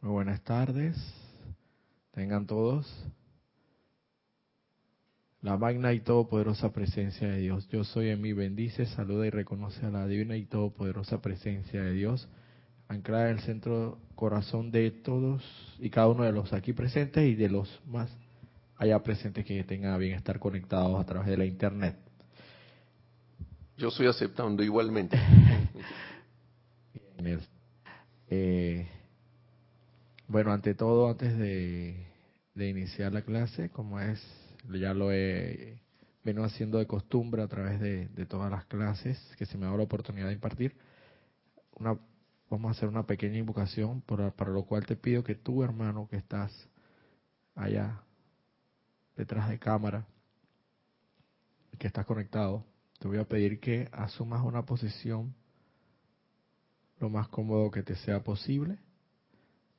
[0.00, 0.96] Muy buenas tardes.
[2.12, 2.86] Tengan todos
[5.40, 7.68] la magna y todopoderosa presencia de Dios.
[7.68, 11.92] Yo soy en mí, bendice, saluda y reconoce a la divina y todopoderosa presencia de
[11.92, 12.28] Dios,
[12.88, 15.42] anclada en el centro corazón de todos
[15.80, 18.08] y cada uno de los aquí presentes y de los más
[18.76, 21.96] allá presentes que tengan bien estar conectados a través de la internet.
[23.76, 25.18] Yo estoy aceptando igualmente.
[28.28, 28.86] eh,
[30.28, 32.06] bueno, ante todo, antes de,
[32.54, 34.22] iniciar la clase, como es,
[34.68, 35.80] ya lo he
[36.22, 39.78] venido haciendo de costumbre a través de, todas las clases que se me ha dado
[39.78, 40.76] la oportunidad de impartir,
[41.76, 41.98] una,
[42.50, 46.16] vamos a hacer una pequeña invocación para, lo cual te pido que tú, hermano, que
[46.16, 46.52] estás
[47.54, 48.02] allá
[49.16, 50.06] detrás de cámara,
[51.78, 52.64] que estás conectado,
[52.98, 55.34] te voy a pedir que asumas una posición
[57.00, 58.78] lo más cómodo que te sea posible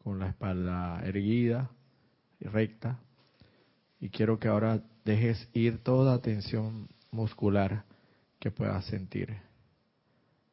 [0.09, 1.69] con la espalda erguida
[2.39, 2.99] y recta.
[3.99, 7.85] Y quiero que ahora dejes ir toda tensión muscular
[8.39, 9.37] que puedas sentir.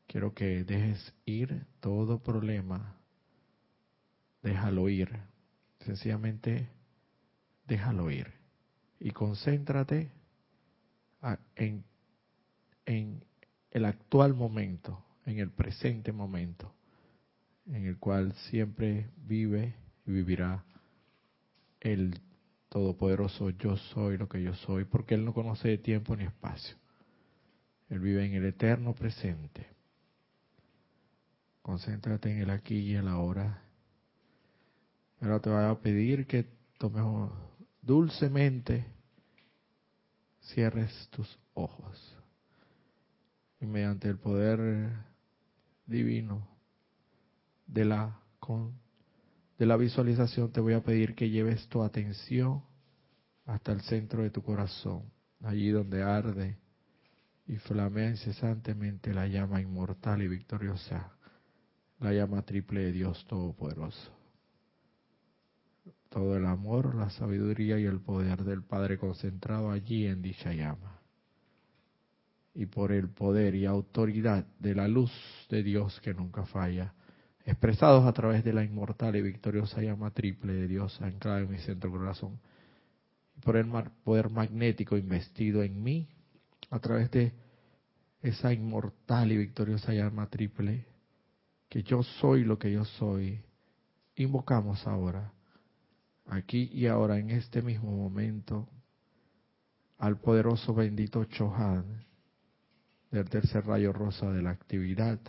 [0.07, 2.97] Quiero que dejes ir todo problema.
[4.43, 5.21] Déjalo ir.
[5.81, 6.69] Sencillamente
[7.67, 8.31] déjalo ir.
[9.01, 10.11] Y concéntrate
[11.55, 11.83] en,
[12.85, 13.25] en
[13.71, 16.76] el actual momento, en el presente momento
[17.67, 19.75] en el cual siempre vive
[20.07, 20.65] y vivirá
[21.81, 22.21] el
[22.69, 26.77] Todopoderoso yo soy lo que yo soy, porque Él no conoce tiempo ni espacio.
[27.89, 29.67] Él vive en el eterno presente.
[31.63, 33.63] Concéntrate en el aquí y el ahora.
[35.21, 37.31] Ahora te voy a pedir que tomes
[37.83, 38.85] dulcemente,
[40.43, 42.19] cierres tus ojos.
[43.61, 44.91] Y mediante el poder
[45.87, 46.56] divino
[47.67, 48.21] de la,
[49.59, 52.63] de la visualización te voy a pedir que lleves tu atención
[53.45, 55.05] hasta el centro de tu corazón,
[55.43, 56.59] allí donde arde
[57.47, 61.13] y flamea incesantemente la llama inmortal y victoriosa,
[62.01, 64.13] la llama triple de Dios Todopoderoso.
[66.09, 71.01] Todo el amor, la sabiduría y el poder del Padre concentrado allí en dicha llama.
[72.55, 75.13] Y por el poder y autoridad de la luz
[75.51, 76.95] de Dios que nunca falla,
[77.47, 81.59] expresados a través de la inmortal y victoriosa llama triple de Dios anclada en mi
[81.59, 82.41] centro corazón,
[83.43, 83.71] por el
[84.03, 86.09] poder magnético investido en mí,
[86.71, 87.33] a través de
[88.21, 90.87] esa inmortal y victoriosa llama triple,
[91.69, 93.41] que yo soy lo que yo soy,
[94.17, 95.33] invocamos ahora,
[96.27, 98.69] aquí y ahora, en este mismo momento,
[99.99, 102.05] al poderoso bendito Chohan
[103.13, 105.21] del tercer rayo rosa de la actividad,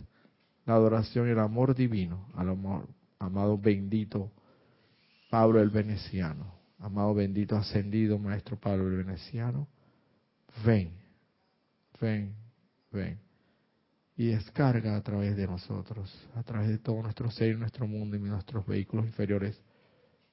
[0.68, 2.86] la adoración y el amor divino al amor,
[3.18, 4.30] amado bendito
[5.30, 9.66] Pablo el Veneciano, amado bendito ascendido Maestro Pablo el Veneciano,
[10.64, 10.92] ven,
[11.98, 12.34] ven,
[12.92, 13.18] ven.
[14.16, 18.16] Y descarga a través de nosotros, a través de todo nuestro ser y nuestro mundo
[18.16, 19.58] y nuestros vehículos inferiores,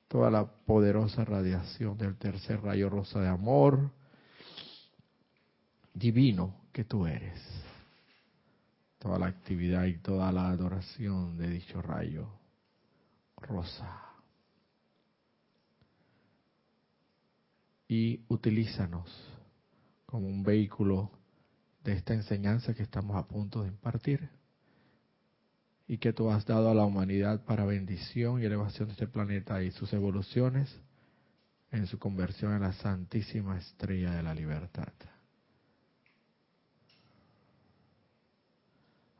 [0.09, 3.91] toda la poderosa radiación del tercer rayo rosa de amor
[5.93, 7.64] divino que tú eres
[9.05, 12.27] toda la actividad y toda la adoración de dicho rayo
[13.37, 14.01] rosa.
[17.87, 19.07] Y utilízanos
[20.07, 21.11] como un vehículo
[21.83, 24.27] de esta enseñanza que estamos a punto de impartir
[25.87, 29.61] y que tú has dado a la humanidad para bendición y elevación de este planeta
[29.61, 30.81] y sus evoluciones
[31.69, 34.93] en su conversión en la santísima estrella de la libertad.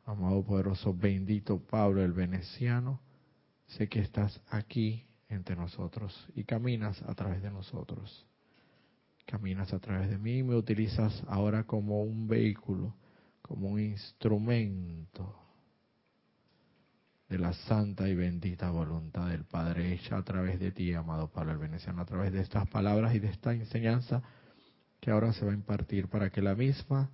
[0.06, 3.00] Amado poderoso bendito Pablo el Veneciano,
[3.66, 8.26] sé que estás aquí entre nosotros y caminas a través de nosotros.
[9.26, 12.94] Caminas a través de mí y me utilizas ahora como un vehículo,
[13.42, 15.34] como un instrumento
[17.28, 21.50] de la santa y bendita voluntad del Padre hecha a través de ti, amado Pablo
[21.50, 24.22] el Veneciano, a través de estas palabras y de esta enseñanza
[25.00, 27.10] que ahora se va a impartir para que la misma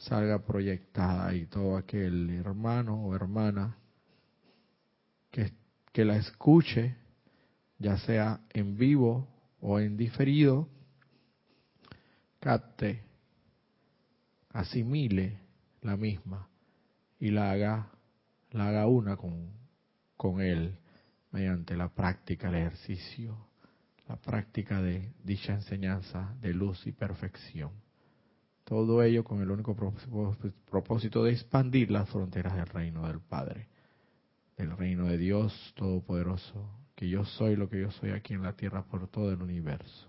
[0.00, 3.76] salga proyectada y todo aquel hermano o hermana
[5.30, 5.52] que,
[5.92, 6.96] que la escuche,
[7.78, 9.28] ya sea en vivo
[9.60, 10.68] o en diferido,
[12.40, 13.02] capte,
[14.52, 15.38] asimile
[15.82, 16.48] la misma
[17.18, 17.90] y la haga,
[18.52, 19.50] la haga una con,
[20.16, 20.78] con él
[21.30, 23.36] mediante la práctica, el ejercicio,
[24.08, 27.89] la práctica de dicha enseñanza de luz y perfección.
[28.70, 29.74] Todo ello con el único
[30.70, 33.66] propósito de expandir las fronteras del reino del Padre,
[34.56, 38.52] del reino de Dios Todopoderoso, que yo soy lo que yo soy aquí en la
[38.52, 40.08] tierra por todo el universo.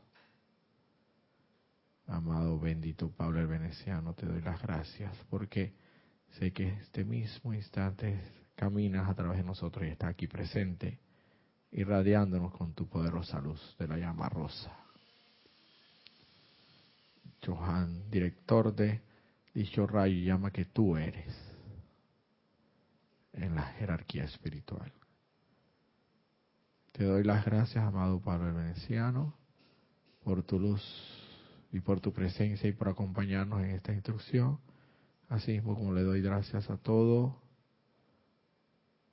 [2.05, 5.73] Amado bendito Pablo el Veneciano, te doy las gracias porque
[6.37, 8.21] sé que este mismo instante
[8.53, 10.99] caminas a través de nosotros y está aquí presente,
[11.71, 14.80] irradiándonos con tu poderosa luz de la llama rosa.
[17.45, 19.01] Johan, director de
[19.53, 21.33] dicho rayo llama que tú eres
[23.33, 24.91] en la jerarquía espiritual.
[26.91, 29.33] Te doy las gracias, amado el Veneciano,
[30.23, 30.83] por tu luz
[31.71, 34.59] y por tu presencia y por acompañarnos en esta instrucción.
[35.29, 37.41] Así mismo como le doy gracias a todo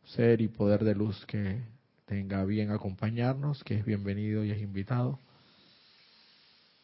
[0.04, 1.62] ser y poder de luz que
[2.04, 5.20] tenga bien acompañarnos, que es bienvenido y es invitado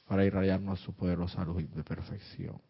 [0.07, 2.61] para irradiarnos su poderosa luz de perfección.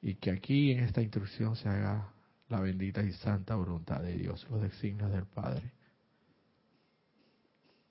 [0.00, 2.12] Y que aquí en esta instrucción se haga
[2.48, 5.72] la bendita y santa voluntad de Dios, los designios del Padre,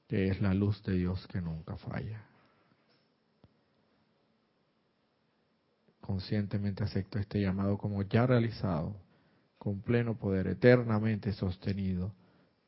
[0.08, 2.24] que es la luz de Dios que nunca falla.
[6.02, 8.96] Conscientemente acepto este llamado como ya realizado,
[9.58, 12.14] con pleno poder, eternamente sostenido,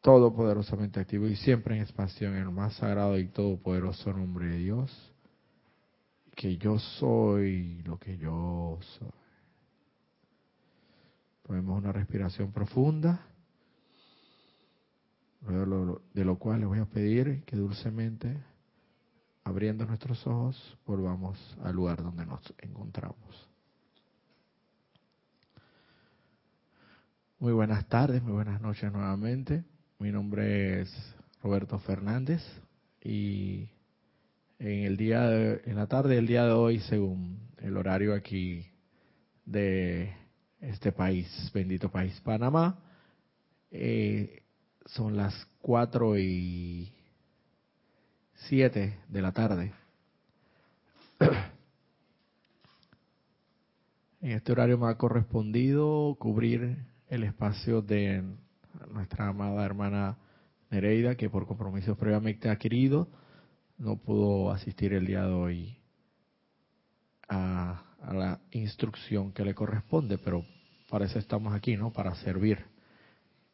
[0.01, 5.08] todopoderosamente activo y siempre en expansión en el más sagrado y todopoderoso nombre de Dios,
[6.39, 9.09] que yo soy lo que yo soy.
[11.45, 13.27] Tomemos una respiración profunda,
[15.41, 18.41] de lo cual les voy a pedir que dulcemente,
[19.43, 23.49] abriendo nuestros ojos, volvamos al lugar donde nos encontramos.
[27.37, 29.65] Muy buenas tardes, muy buenas noches nuevamente.
[29.97, 32.41] Mi nombre es Roberto Fernández
[33.03, 33.67] y
[34.59, 38.65] en el día de, en la tarde del día de hoy, según el horario aquí
[39.45, 40.13] de
[40.59, 42.77] este país, bendito país, Panamá.
[43.71, 44.43] Eh,
[44.85, 46.91] son las cuatro y
[48.47, 49.71] siete de la tarde.
[54.21, 56.75] En este horario me ha correspondido cubrir
[57.07, 58.21] el espacio de
[58.91, 60.17] nuestra amada hermana
[60.69, 63.07] Nereida, que por compromisos previamente adquirido
[63.79, 65.77] no pudo asistir el día de hoy
[67.29, 67.81] a
[68.13, 70.45] la instrucción que le corresponde, pero
[70.89, 71.91] para eso estamos aquí, ¿no?
[71.91, 72.65] Para servir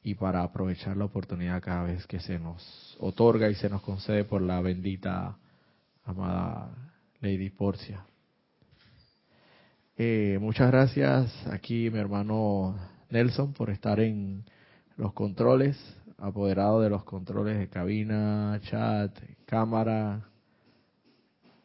[0.01, 4.23] y para aprovechar la oportunidad cada vez que se nos otorga y se nos concede
[4.23, 5.37] por la bendita
[6.03, 6.69] amada
[7.21, 8.05] Lady Porcia.
[9.97, 12.75] Eh, muchas gracias aquí mi hermano
[13.09, 14.45] Nelson por estar en
[14.97, 15.77] los controles,
[16.17, 20.29] apoderado de los controles de cabina, chat, cámara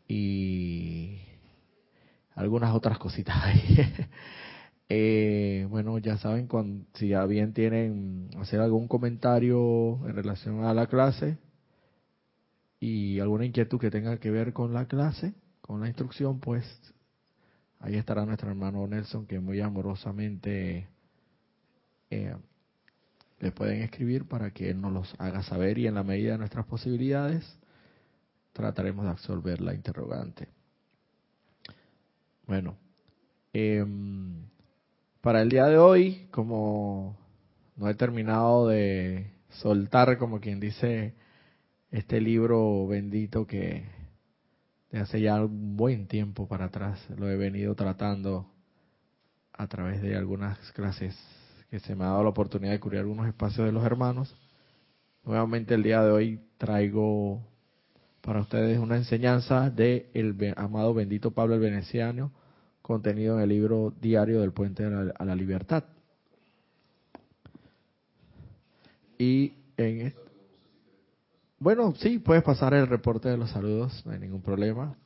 [0.08, 1.18] y
[2.34, 3.78] algunas otras cositas ahí.
[4.88, 10.74] eh, bueno, ya saben, cuando, si ya bien tienen hacer algún comentario en relación a
[10.74, 11.38] la clase
[12.80, 16.64] y alguna inquietud que tenga que ver con la clase, con la instrucción, pues
[17.78, 20.88] ahí estará nuestro hermano Nelson que muy amorosamente
[22.10, 22.34] eh,
[23.40, 26.38] le pueden escribir para que él nos los haga saber y en la medida de
[26.38, 27.58] nuestras posibilidades
[28.52, 30.48] trataremos de absolver la interrogante.
[32.46, 32.76] Bueno,
[33.52, 34.44] em,
[35.22, 37.16] para el día de hoy, como
[37.76, 41.14] no he terminado de soltar, como quien dice,
[41.90, 43.84] este libro bendito que
[44.90, 48.50] de hace ya un buen tiempo para atrás lo he venido tratando
[49.52, 51.16] a través de algunas clases
[51.70, 54.34] que se me ha dado la oportunidad de cubrir algunos espacios de los hermanos.
[55.24, 57.40] Nuevamente el día de hoy traigo
[58.20, 62.32] para ustedes una enseñanza de el amado bendito Pablo el Veneciano
[62.82, 65.84] contenido en el libro diario del Puente a la, Libertad.
[69.16, 70.12] Y en
[71.60, 74.96] bueno, sí, puedes pasar el reporte de los saludos, no hay ningún problema.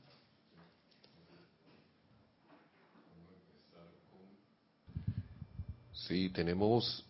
[6.07, 7.05] Sí, tenemos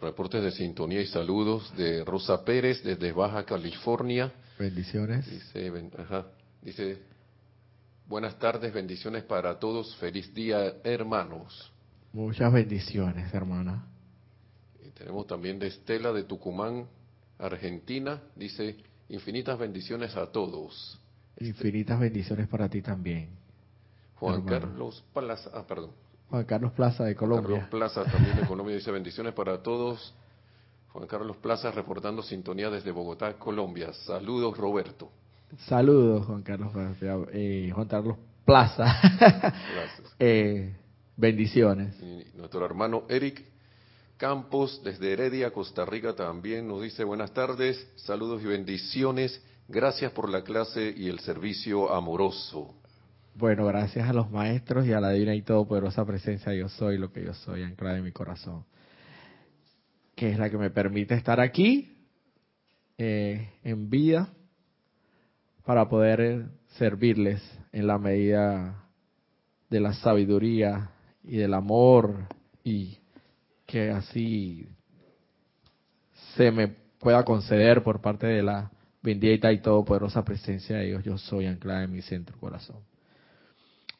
[0.00, 4.32] reportes de sintonía y saludos de Rosa Pérez desde Baja California.
[4.58, 5.30] Bendiciones.
[5.30, 6.26] Dice, ajá,
[6.62, 6.98] dice
[8.06, 9.96] Buenas tardes, bendiciones para todos.
[9.96, 11.72] Feliz día, hermanos.
[12.12, 13.86] Muchas bendiciones, hermana.
[14.86, 16.86] Y tenemos también de Estela de Tucumán,
[17.38, 18.20] Argentina.
[18.36, 18.76] Dice,
[19.08, 21.00] infinitas bendiciones a todos.
[21.40, 23.30] Infinitas bendiciones para ti también.
[24.16, 26.03] Juan Carlos Plaza, ah, perdón.
[26.34, 27.46] Juan Carlos Plaza de Colombia.
[27.46, 30.12] Juan Carlos Plaza también de Colombia dice bendiciones para todos.
[30.88, 33.92] Juan Carlos Plaza reportando sintonía desde Bogotá, Colombia.
[33.92, 35.12] Saludos, Roberto.
[35.68, 36.72] Saludos, Juan Carlos,
[37.32, 38.84] eh, Juan Carlos Plaza.
[40.18, 40.76] eh,
[41.16, 41.94] bendiciones.
[42.34, 43.44] nuestro hermano Eric
[44.16, 49.40] Campos desde Heredia, Costa Rica también nos dice buenas tardes, saludos y bendiciones.
[49.68, 52.74] Gracias por la clase y el servicio amoroso.
[53.36, 57.10] Bueno, gracias a los maestros y a la divina y todopoderosa presencia yo soy lo
[57.12, 58.64] que yo soy, anclada en mi corazón,
[60.14, 61.96] que es la que me permite estar aquí
[62.96, 64.28] eh, en vida
[65.64, 66.46] para poder
[66.78, 68.84] servirles en la medida
[69.68, 70.90] de la sabiduría
[71.24, 72.28] y del amor
[72.62, 72.98] y
[73.66, 74.68] que así
[76.36, 78.70] se me pueda conceder por parte de la
[79.02, 82.93] bendita y todopoderosa presencia de Dios, yo soy anclada en mi centro corazón.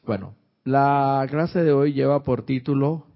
[0.07, 0.35] Bueno,
[0.65, 3.07] la clase de hoy lleva por título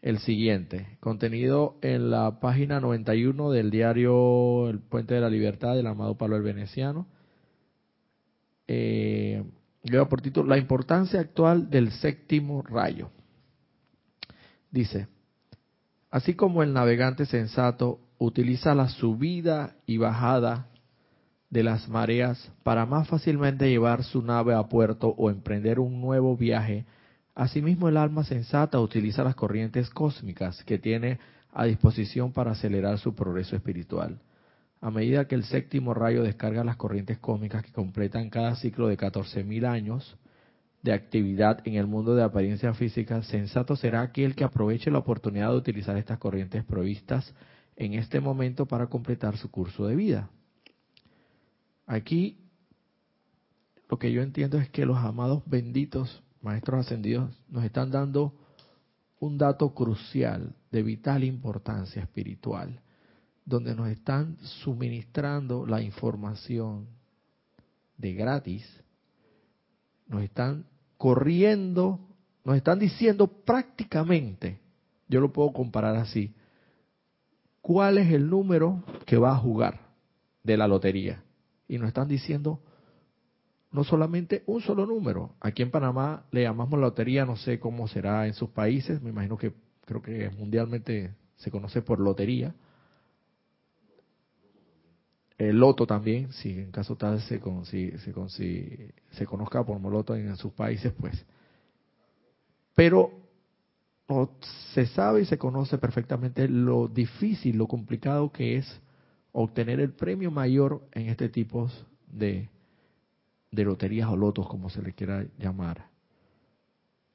[0.00, 5.86] el siguiente, contenido en la página 91 del diario El Puente de la Libertad del
[5.86, 7.06] amado Pablo el Veneciano.
[8.66, 9.44] Eh,
[9.82, 13.10] lleva por título La importancia actual del séptimo rayo.
[14.70, 15.08] Dice,
[16.10, 20.68] así como el navegante sensato utiliza la subida y bajada
[21.54, 26.36] de las mareas para más fácilmente llevar su nave a puerto o emprender un nuevo
[26.36, 26.84] viaje,
[27.36, 31.20] asimismo el alma sensata utiliza las corrientes cósmicas que tiene
[31.52, 34.18] a disposición para acelerar su progreso espiritual.
[34.80, 38.98] A medida que el séptimo rayo descarga las corrientes cósmicas que completan cada ciclo de
[38.98, 40.18] 14.000 años
[40.82, 45.50] de actividad en el mundo de apariencia física, sensato será aquel que aproveche la oportunidad
[45.50, 47.32] de utilizar estas corrientes provistas
[47.76, 50.30] en este momento para completar su curso de vida.
[51.86, 52.38] Aquí
[53.88, 58.34] lo que yo entiendo es que los amados benditos maestros ascendidos nos están dando
[59.18, 62.80] un dato crucial de vital importancia espiritual,
[63.44, 66.88] donde nos están suministrando la información
[67.96, 68.66] de gratis,
[70.06, 70.66] nos están
[70.98, 72.00] corriendo,
[72.44, 74.60] nos están diciendo prácticamente,
[75.08, 76.34] yo lo puedo comparar así,
[77.62, 79.80] cuál es el número que va a jugar
[80.42, 81.23] de la lotería
[81.74, 82.60] y nos están diciendo
[83.72, 85.34] no solamente un solo número.
[85.40, 89.36] Aquí en Panamá le llamamos lotería, no sé cómo será en sus países, me imagino
[89.36, 89.52] que
[89.84, 92.54] creo que mundialmente se conoce por lotería.
[95.36, 100.36] El loto también, si en caso tal se, se, se, se conozca por loto en,
[100.36, 101.26] sus países, pues.
[102.76, 103.10] Pero
[104.74, 108.80] se sabe y se conoce perfectamente lo difícil, lo complicado que es
[109.36, 111.68] obtener el premio mayor en este tipo
[112.06, 112.48] de,
[113.50, 115.88] de loterías o lotos, como se le quiera llamar.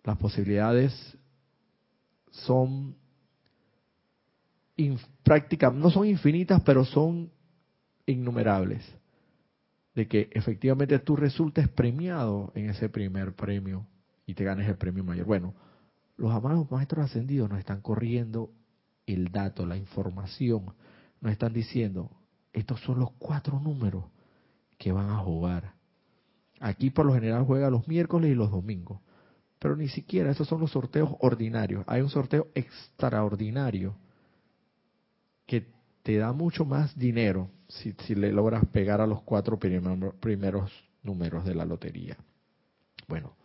[0.04, 1.18] Las posibilidades
[2.30, 2.96] son
[5.24, 7.32] prácticamente, no son infinitas, pero son
[8.06, 8.86] innumerables
[9.96, 13.88] de que efectivamente tú resultes premiado en ese primer premio
[14.26, 15.26] y te ganes el premio mayor.
[15.26, 15.54] Bueno,
[16.18, 18.52] los amados maestros ascendidos nos están corriendo
[19.06, 20.74] el dato, la información
[21.22, 22.10] nos están diciendo,
[22.54, 24.06] estos son los cuatro números
[24.78, 25.74] que van a jugar.
[26.60, 29.00] Aquí por lo general juega los miércoles y los domingos,
[29.60, 31.84] pero ni siquiera esos son los sorteos ordinarios.
[31.88, 33.96] Hay un sorteo extraordinario
[35.46, 35.68] que
[36.04, 40.72] te da mucho más dinero si, le logras pegar a los cuatro primeros
[41.04, 42.18] números de la lotería.
[43.08, 43.36] Bueno,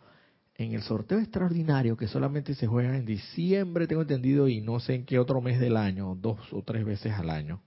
[0.57, 4.95] en el sorteo extraordinario que solamente se juega en diciembre, tengo entendido, y no sé
[4.95, 7.61] en qué otro mes del año, dos o tres veces al año,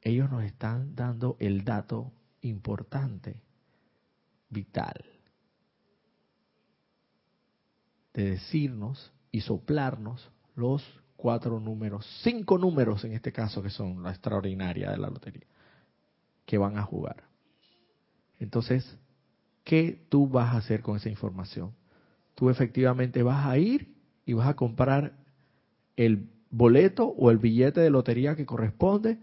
[0.00, 3.42] ellos nos están dando el dato importante,
[4.48, 5.04] vital,
[8.14, 10.82] de decirnos y soplarnos los
[11.16, 15.46] cuatro números, cinco números en este caso que son la extraordinaria de la lotería,
[16.46, 17.24] que van a jugar.
[18.38, 18.96] Entonces,
[19.64, 21.72] ¿qué tú vas a hacer con esa información?
[22.34, 25.12] Tú efectivamente vas a ir y vas a comprar
[25.96, 29.18] el boleto o el billete de lotería que corresponde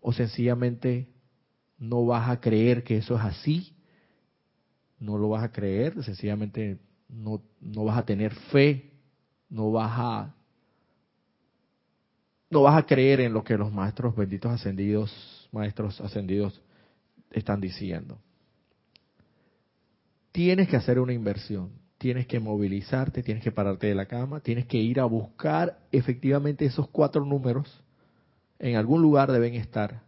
[0.00, 1.08] o sencillamente
[1.78, 3.74] no vas a creer que eso es así,
[4.98, 8.92] no lo vas a creer, sencillamente no, no vas a tener fe,
[9.48, 10.34] no vas a
[12.50, 16.60] no vas a creer en lo que los maestros benditos ascendidos, maestros ascendidos
[17.30, 18.18] están diciendo.
[20.32, 24.66] Tienes que hacer una inversión, tienes que movilizarte, tienes que pararte de la cama, tienes
[24.66, 27.82] que ir a buscar efectivamente esos cuatro números
[28.58, 30.02] en algún lugar deben estar.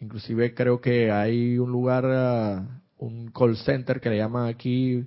[0.00, 5.06] Inclusive creo que hay un lugar, ah, un call center que le llaman aquí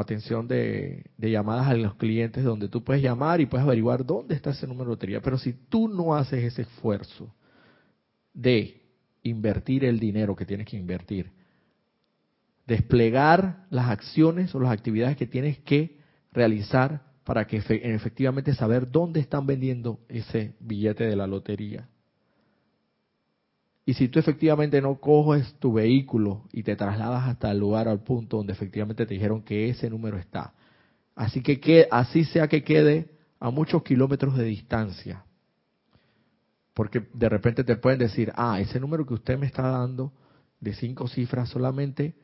[0.00, 4.50] atención de, llamadas a los clientes donde tú puedes llamar y puedes averiguar dónde está
[4.50, 5.20] ese número de lotería.
[5.20, 7.34] Pero si tú no haces ese esfuerzo
[8.32, 8.80] de
[9.22, 11.30] invertir el dinero que tienes que invertir,
[12.66, 15.98] desplegar las acciones o las actividades que tienes que
[16.32, 21.88] realizar para que efectivamente saber dónde están vendiendo ese billete de la lotería.
[23.84, 28.02] Y si tú efectivamente no coges tu vehículo y te trasladas hasta el lugar, al
[28.02, 30.54] punto donde efectivamente te dijeron que ese número está,
[31.16, 35.24] así que, que así sea que quede a muchos kilómetros de distancia,
[36.74, 40.12] porque de repente te pueden decir, ah, ese número que usted me está dando
[40.60, 42.14] de cinco cifras solamente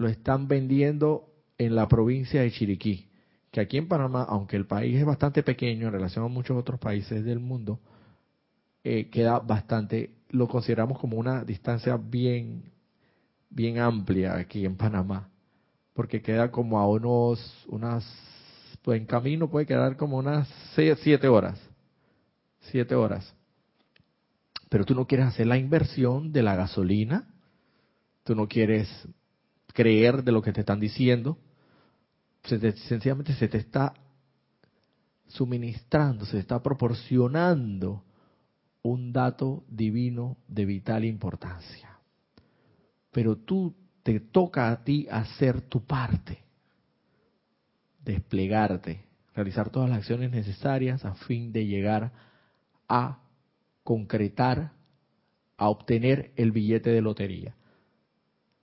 [0.00, 1.26] lo están vendiendo
[1.58, 3.10] en la provincia de Chiriquí,
[3.50, 6.80] que aquí en Panamá, aunque el país es bastante pequeño en relación a muchos otros
[6.80, 7.78] países del mundo,
[8.82, 12.62] eh, queda bastante lo consideramos como una distancia bien,
[13.50, 15.28] bien amplia aquí en Panamá,
[15.92, 18.02] porque queda como a unos, unas,
[18.80, 21.60] pues en camino puede quedar como unas siete horas,
[22.70, 23.34] siete horas.
[24.70, 27.28] Pero tú no quieres hacer la inversión de la gasolina,
[28.24, 28.88] tú no quieres
[29.72, 31.38] creer de lo que te están diciendo,
[32.44, 33.94] sencillamente se te está
[35.28, 38.04] suministrando, se te está proporcionando
[38.82, 41.98] un dato divino de vital importancia.
[43.10, 46.38] Pero tú te toca a ti hacer tu parte,
[48.04, 52.12] desplegarte, realizar todas las acciones necesarias a fin de llegar
[52.88, 53.20] a
[53.84, 54.72] concretar,
[55.56, 57.54] a obtener el billete de lotería.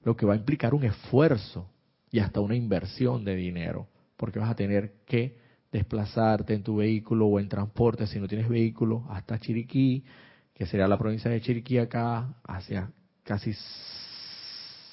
[0.07, 1.69] Lo que va a implicar un esfuerzo
[2.09, 5.37] y hasta una inversión de dinero, porque vas a tener que
[5.69, 10.05] desplazarte en tu vehículo o en transporte, si no tienes vehículo, hasta Chiriquí,
[10.53, 12.89] que sería la provincia de Chiriquí acá, hacia
[13.23, 13.51] casi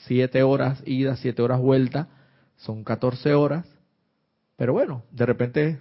[0.09, 2.09] siete horas ida, siete horas vuelta,
[2.57, 3.69] son 14 horas,
[4.57, 5.81] pero bueno, de repente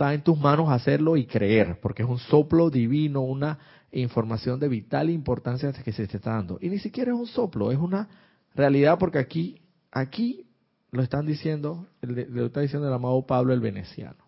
[0.00, 3.58] está en tus manos hacerlo y creer, porque es un soplo divino, una
[3.92, 6.58] información de vital importancia que se te está dando.
[6.62, 8.08] Y ni siquiera es un soplo, es una
[8.54, 9.60] realidad porque aquí,
[9.92, 10.46] aquí
[10.90, 14.24] lo están diciendo, lo está diciendo el amado Pablo el veneciano.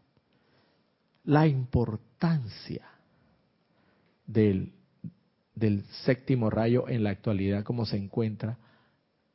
[1.24, 2.86] La importancia
[4.26, 4.74] del,
[5.54, 8.58] del séptimo rayo en la actualidad, como se encuentra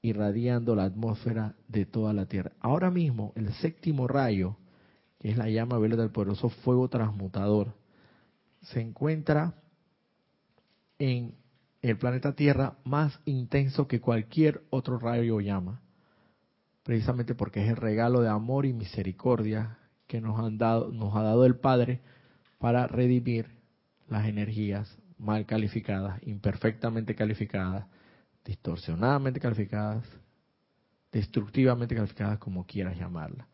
[0.03, 2.51] irradiando la atmósfera de toda la Tierra.
[2.59, 4.55] Ahora mismo, el séptimo rayo,
[5.29, 7.73] es la llama verde del poderoso fuego transmutador,
[8.61, 9.55] se encuentra
[10.99, 11.35] en
[11.81, 15.81] el planeta Tierra más intenso que cualquier otro rayo o llama
[16.87, 21.21] precisamente porque es el regalo de amor y misericordia que nos, han dado, nos ha
[21.21, 21.99] dado el Padre
[22.59, 23.49] para redimir
[24.07, 27.85] las energías mal calificadas, imperfectamente calificadas,
[28.45, 30.05] distorsionadamente calificadas,
[31.11, 33.49] destructivamente calificadas, como quieras llamarla,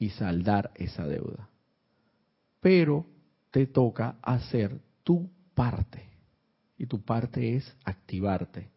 [0.00, 1.48] y saldar esa deuda.
[2.58, 3.06] Pero
[3.52, 6.08] te toca hacer tu parte,
[6.76, 8.70] y tu parte es activarte,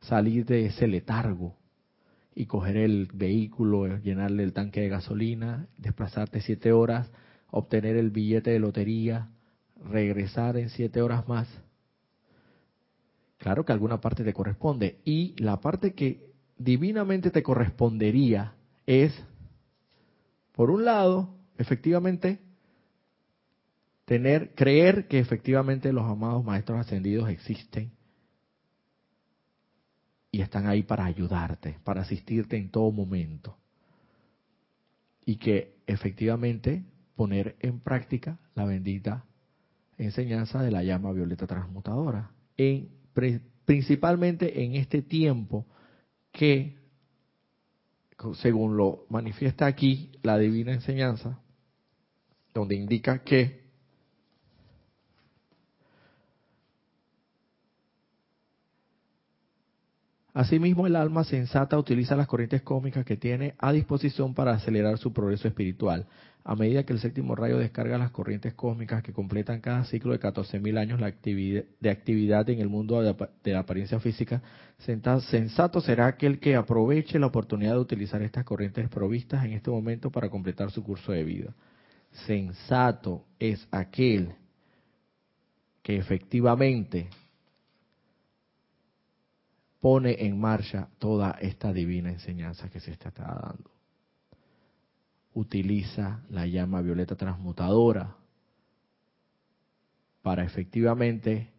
[0.00, 1.56] salir de ese letargo
[2.34, 7.10] y coger el vehículo, llenarle el tanque de gasolina, desplazarte siete horas,
[7.50, 9.30] obtener el billete de lotería,
[9.84, 11.48] regresar en siete horas más.
[13.38, 14.98] Claro que alguna parte te corresponde.
[15.04, 18.54] Y la parte que divinamente te correspondería
[18.86, 19.12] es,
[20.54, 22.40] por un lado, efectivamente,
[24.04, 27.90] tener, creer que efectivamente los amados maestros ascendidos existen
[30.30, 33.56] y están ahí para ayudarte, para asistirte en todo momento.
[35.24, 36.84] Y que efectivamente
[37.16, 39.24] poner en práctica la bendita
[39.98, 42.90] enseñanza de la llama violeta transmutadora, en,
[43.64, 45.66] principalmente en este tiempo
[46.30, 46.76] que,
[48.34, 51.40] según lo manifiesta aquí la divina enseñanza,
[52.54, 53.63] donde indica que
[60.34, 65.12] Asimismo, el alma sensata utiliza las corrientes cósmicas que tiene a disposición para acelerar su
[65.12, 66.06] progreso espiritual.
[66.42, 70.18] A medida que el séptimo rayo descarga las corrientes cósmicas que completan cada ciclo de
[70.18, 74.42] 14.000 años de actividad en el mundo de la apariencia física,
[74.76, 80.10] sensato será aquel que aproveche la oportunidad de utilizar estas corrientes provistas en este momento
[80.10, 81.54] para completar su curso de vida.
[82.26, 84.34] Sensato es aquel
[85.80, 87.08] que efectivamente
[89.84, 93.70] pone en marcha toda esta divina enseñanza que se está dando.
[95.34, 98.16] Utiliza la llama violeta transmutadora
[100.22, 101.50] para efectivamente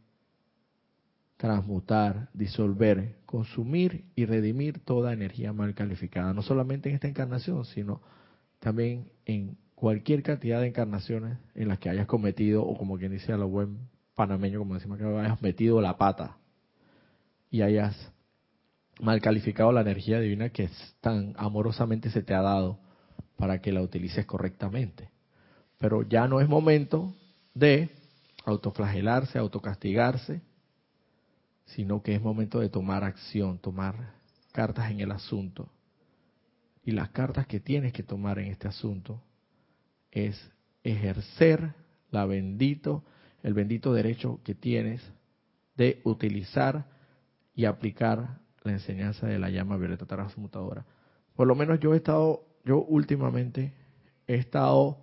[1.38, 8.02] transmutar, disolver, consumir y redimir toda energía mal calificada, no solamente en esta encarnación, sino
[8.58, 13.34] también en cualquier cantidad de encarnaciones en las que hayas cometido, o como quien dice
[13.34, 16.40] a lo buen panameño, como decimos que hayas metido la pata
[17.52, 18.15] y hayas
[19.02, 20.70] mal calificado la energía divina que
[21.02, 22.80] tan amorosamente se te ha dado
[23.38, 25.10] para que la utilices correctamente.
[25.78, 27.14] Pero ya no es momento
[27.54, 27.90] de
[28.46, 30.42] autoflagelarse, autocastigarse,
[31.66, 34.14] sino que es momento de tomar acción, tomar
[34.52, 35.70] cartas en el asunto.
[36.84, 39.22] Y las cartas que tienes que tomar en este asunto
[40.12, 40.40] es
[40.84, 41.74] ejercer
[42.12, 43.04] la bendito,
[43.44, 45.02] el bendito derecho que tienes
[45.76, 46.86] de utilizar
[47.56, 50.86] y aplicar la enseñanza de la llama violeta transmutadora.
[51.36, 53.74] Por lo menos yo he estado, yo últimamente
[54.28, 54.98] he estado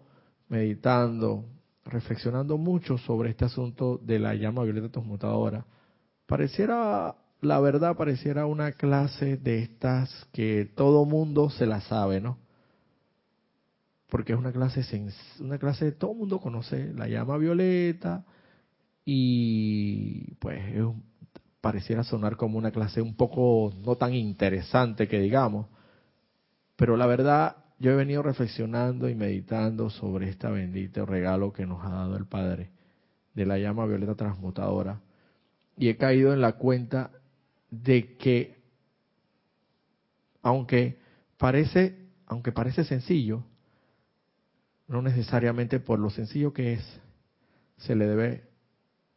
[0.48, 1.44] meditando,
[1.84, 5.64] reflexionando mucho sobre este asunto de la llama violeta transmutadora.
[6.26, 12.38] Pareciera, la verdad, pareciera una clase de estas que todo mundo se la sabe, ¿no?
[14.08, 14.82] Porque es una clase,
[15.40, 18.24] una clase todo mundo conoce la llama violeta
[19.04, 20.60] y pues
[21.62, 25.68] pareciera sonar como una clase un poco no tan interesante que digamos,
[26.76, 31.84] pero la verdad yo he venido reflexionando y meditando sobre este bendito regalo que nos
[31.84, 32.70] ha dado el Padre
[33.32, 35.00] de la llama violeta transmutadora
[35.76, 37.12] y he caído en la cuenta
[37.70, 38.60] de que
[40.42, 40.98] aunque
[41.38, 43.44] parece aunque parece sencillo
[44.88, 47.00] no necesariamente por lo sencillo que es
[47.76, 48.48] se le debe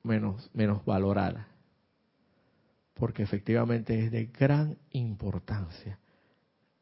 [0.03, 1.54] menos menos valorar
[2.95, 5.99] porque efectivamente es de gran importancia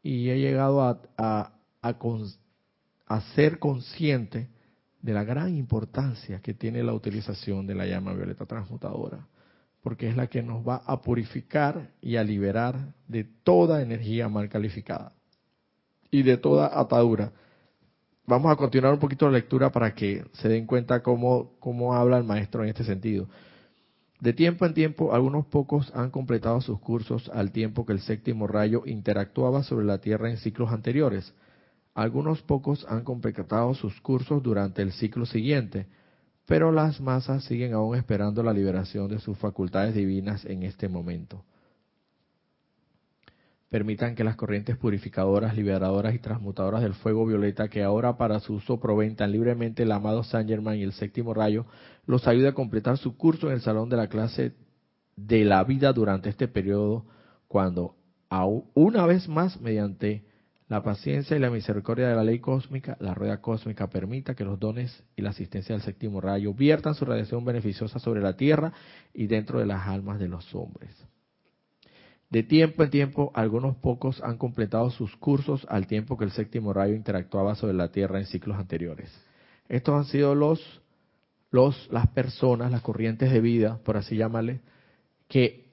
[0.02, 4.49] y he llegado a, a, ser consciente
[5.02, 9.28] de la gran importancia que tiene la utilización de la llama violeta transmutadora,
[9.82, 14.49] porque es la que nos va a purificar y a liberar de toda energía mal
[14.49, 15.13] calificada
[16.12, 17.32] y de toda atadura.
[18.26, 22.17] Vamos a continuar un poquito la lectura para que se den cuenta cómo, cómo habla
[22.17, 23.28] el maestro en este sentido.
[24.24, 28.48] De tiempo en tiempo, algunos pocos han completado sus cursos al tiempo que el séptimo
[28.48, 31.34] rayo interactuaba sobre la Tierra en ciclos anteriores.
[31.94, 35.88] Algunos pocos han completado sus cursos durante el ciclo siguiente,
[36.46, 41.44] pero las masas siguen aún esperando la liberación de sus facultades divinas en este momento.
[43.74, 48.54] Permitan que las corrientes purificadoras, liberadoras y transmutadoras del fuego violeta que ahora para su
[48.54, 51.66] uso proventan libremente el amado Saint Germain y el séptimo rayo
[52.06, 54.54] los ayude a completar su curso en el salón de la clase
[55.16, 57.08] de la vida durante este periodo
[57.48, 57.96] cuando
[58.76, 60.24] una vez más mediante
[60.68, 64.60] la paciencia y la misericordia de la ley cósmica, la rueda cósmica permita que los
[64.60, 68.72] dones y la asistencia del séptimo rayo viertan su radiación beneficiosa sobre la tierra
[69.16, 70.92] y dentro de las almas de los hombres.
[72.34, 76.74] De tiempo en tiempo, algunos pocos han completado sus cursos al tiempo que el séptimo
[76.74, 79.12] rayo interactuaba sobre la tierra en ciclos anteriores.
[79.69, 80.82] Estos han sido los,
[81.52, 84.62] los, las personas, las corrientes de vida, por así llamarle,
[85.28, 85.67] que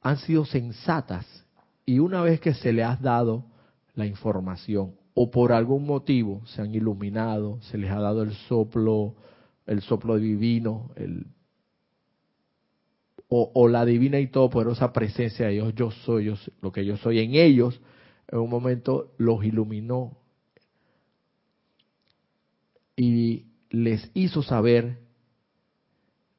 [0.00, 1.26] han sido sensatas
[1.84, 3.46] y una vez que se le ha dado
[3.96, 9.16] la información o por algún motivo se han iluminado, se les ha dado el soplo,
[9.66, 11.26] el soplo divino, el,
[13.30, 17.18] o, la divina y todopoderosa presencia de Dios, yo soy, yo lo que yo soy.
[17.18, 17.80] En ellos,
[18.26, 20.16] en un momento los iluminó
[22.96, 24.98] y les hizo saber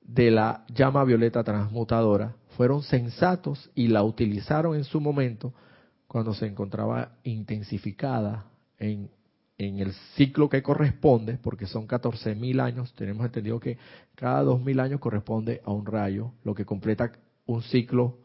[0.02, 5.54] de la llama violeta transmutadora, fueron sensatos y la utilizaron en su momento
[6.08, 8.46] cuando se encontraba intensificada
[8.80, 9.12] en,
[9.60, 13.78] el ciclo que corresponde, porque son 14.000 años, tenemos entendido que
[14.16, 17.12] cada 2.000 años corresponde a un rayo, lo que completa
[17.46, 18.18] un ciclo,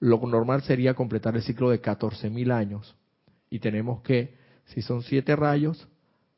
[0.00, 2.94] lo normal sería completar el ciclo de 14.000 años,
[3.48, 4.36] y tenemos que,
[4.66, 5.88] si son 7 rayos,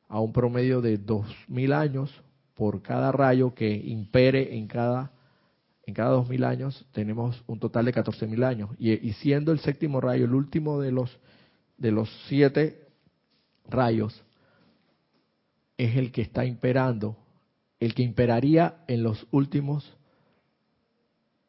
[0.09, 2.23] a un promedio de 2.000 años
[2.55, 5.13] por cada rayo que impere en cada
[5.89, 8.69] en cada dos mil años tenemos un total de catorce mil años.
[8.79, 11.19] Y, siendo el séptimo rayo el último de los,
[11.79, 12.89] de los siete
[13.67, 14.23] rayos,
[15.79, 17.17] es el que está imperando,
[17.81, 19.97] el que imperaría en los últimos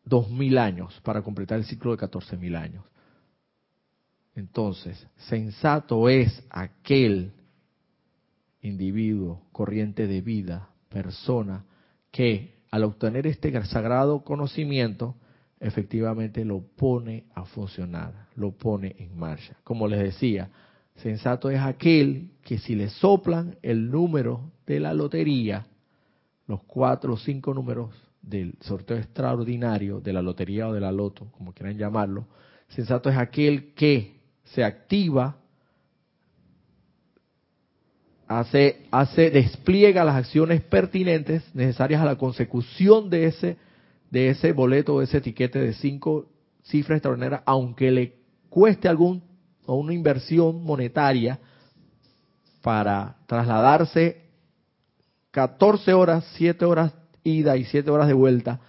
[0.06, 2.86] dos mil años para completar el ciclo de catorce mil años.
[4.36, 7.34] Entonces, sensato es aquel
[8.62, 11.66] individuo, corriente de vida, persona,
[12.12, 15.16] que al obtener este sagrado conocimiento,
[15.60, 19.56] efectivamente lo pone a funcionar, lo pone en marcha.
[19.64, 20.50] Como les decía,
[21.00, 25.68] sensato es aquel que si le soplan el número de la lotería,
[26.48, 31.28] los cuatro o cinco números del sorteo extraordinario de la lotería o de la loto,
[31.32, 32.28] como quieran llamarlo,
[32.70, 35.38] sensato es aquel que se activa
[38.28, 43.58] hace, hace, despliega las acciones pertinentes necesarias a la consecución de ese,
[44.12, 46.28] de ese boleto o ese etiquete de cinco
[46.64, 48.16] cifras extraordinarias, aunque le
[48.50, 49.29] cueste algún
[49.70, 51.40] o una inversión monetaria,
[52.64, 54.26] para trasladarse
[55.30, 58.60] 14 horas, 7 horas ida y 7 horas de vuelta,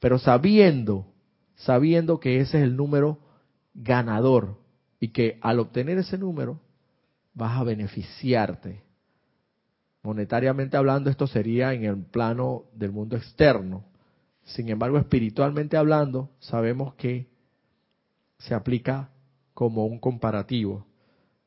[0.00, 1.06] pero sabiendo,
[1.54, 3.20] sabiendo que ese es el número
[3.72, 4.58] ganador
[4.98, 6.60] y que al obtener ese número
[7.34, 8.82] vas a beneficiarte.
[10.02, 13.84] Monetariamente hablando, esto sería en el plano del mundo externo.
[14.42, 17.28] Sin embargo, espiritualmente hablando, sabemos que
[18.38, 19.10] se aplica
[19.58, 20.86] como un comparativo.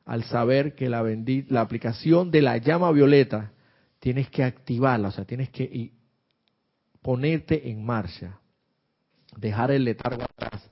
[0.04, 1.02] Al saber que la,
[1.48, 3.54] la aplicación de la llama violeta
[4.00, 5.94] tienes que activarla, o sea, tienes que
[7.02, 8.38] ponerte en marcha,
[9.38, 10.70] dejar el letargo atrás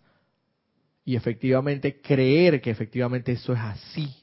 [1.06, 4.14] y efectivamente creer que efectivamente eso es así.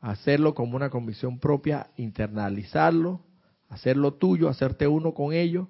[0.00, 3.20] Hacerlo como una convicción propia, internalizarlo,
[3.68, 5.68] hacerlo tuyo, hacerte uno con ello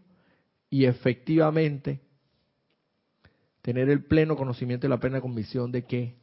[0.70, 2.00] y efectivamente
[3.64, 6.14] tener el pleno conocimiento y la plena convicción de que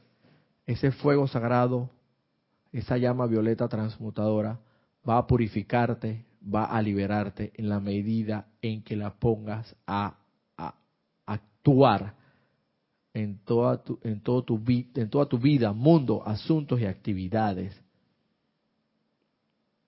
[0.67, 1.89] ese fuego sagrado,
[2.71, 4.59] esa llama violeta transmutadora,
[5.09, 10.17] va a purificarte, va a liberarte en la medida en que la pongas a,
[11.25, 12.13] actuar
[13.11, 14.45] en toda tu, en tu,
[14.93, 17.75] en toda tu vida, mundo, asuntos y actividades.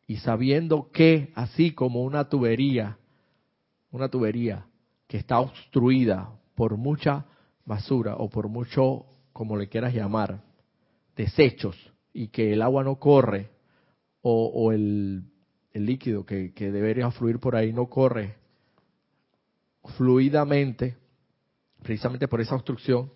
[0.07, 2.97] Y sabiendo que, así como una tubería,
[3.91, 4.65] una tubería
[5.07, 7.27] que está obstruida por mucha
[7.65, 10.41] basura o por mucho, como le quieras llamar,
[11.15, 11.75] desechos
[12.13, 13.49] y que el agua no corre
[14.21, 15.25] o, el,
[15.73, 18.35] líquido que, que debería fluir por ahí no corre
[19.97, 20.95] fluidamente,
[21.81, 23.11] precisamente por esa obstrucción,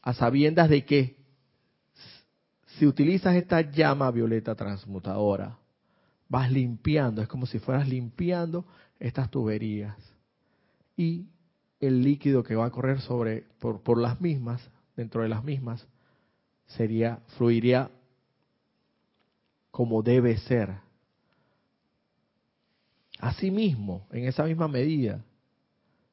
[0.00, 1.16] a sabiendas de que
[2.78, 5.58] si utilizas esta llama violeta transmutadora,
[6.28, 8.64] vas limpiando, es como si fueras limpiando
[8.98, 9.96] estas tuberías.
[10.96, 11.26] Y
[11.82, 15.86] el líquido que va a correr sobre por, por las mismas, dentro de las mismas,
[16.66, 17.90] sería fluiría
[19.72, 20.76] como debe ser.
[23.18, 25.24] Asimismo, en esa misma medida,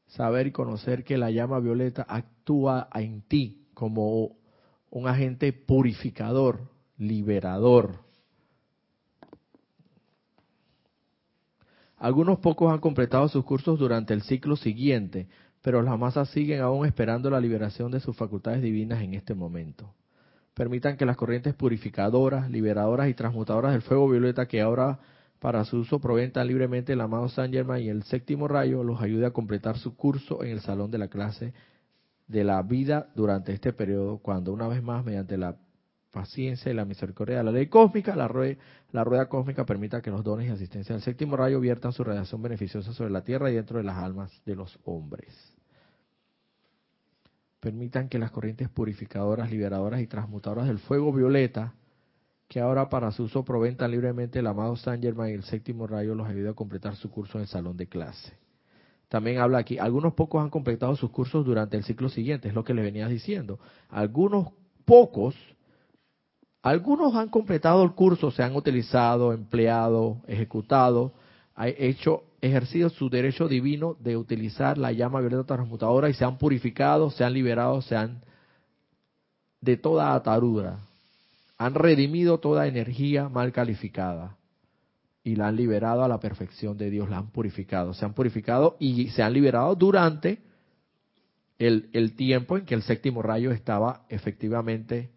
[0.08, 4.36] saber y conocer que la llama violeta actúa en ti como
[4.89, 7.99] un agente purificador, liberador.
[11.97, 15.27] Algunos pocos han completado sus cursos durante el ciclo siguiente,
[15.62, 19.93] pero las masas siguen aún esperando la liberación de sus facultades divinas en este momento.
[20.54, 25.00] Permitan que las corrientes purificadoras, liberadoras y transmutadoras del fuego violeta que ahora
[25.39, 29.26] para su uso proventan libremente el amado San Germain y el séptimo rayo los ayude
[29.26, 31.54] a completar su curso en el salón de la clase
[32.28, 35.56] de la vida durante este periodo, cuando una vez más, mediante la
[36.12, 38.58] paciencia y la misericordia de la ley cósmica, la rueda,
[38.91, 42.41] la rueda cósmica permita que los dones y asistencia del séptimo rayo viertan su radiación
[42.41, 45.34] beneficiosa sobre la tierra y dentro de las almas de los hombres.
[47.60, 51.74] Permitan que las corrientes purificadoras, liberadoras y transmutadoras del fuego violeta,
[52.48, 56.15] que ahora para su uso proventan libremente el amado San Germain y el séptimo rayo,
[56.15, 58.34] los ayude a completar su curso en el salón de clase.
[59.10, 62.63] También habla aquí, algunos pocos han completado sus cursos durante el ciclo siguiente, es lo
[62.63, 63.60] que le venía diciendo.
[63.89, 64.50] Algunos
[64.86, 65.36] pocos
[66.62, 71.13] algunos han completado el curso, se han utilizado, empleado, ejecutado,
[71.56, 76.38] han hecho, ejercido su derecho divino de utilizar la llama violeta transmutadora y se han
[76.38, 78.22] purificado, se han liberado, se han
[79.62, 80.80] de toda atadura,
[81.58, 84.38] han redimido toda energía mal calificada
[85.24, 88.78] y la han liberado a la perfección de Dios, la han purificado, se han purificado
[88.80, 90.39] y se han liberado durante
[91.58, 95.10] el, el tiempo en que el séptimo rayo estaba efectivamente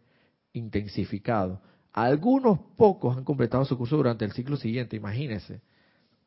[0.53, 1.61] intensificado.
[1.93, 5.61] Algunos pocos han completado su curso durante el ciclo siguiente, imagínense.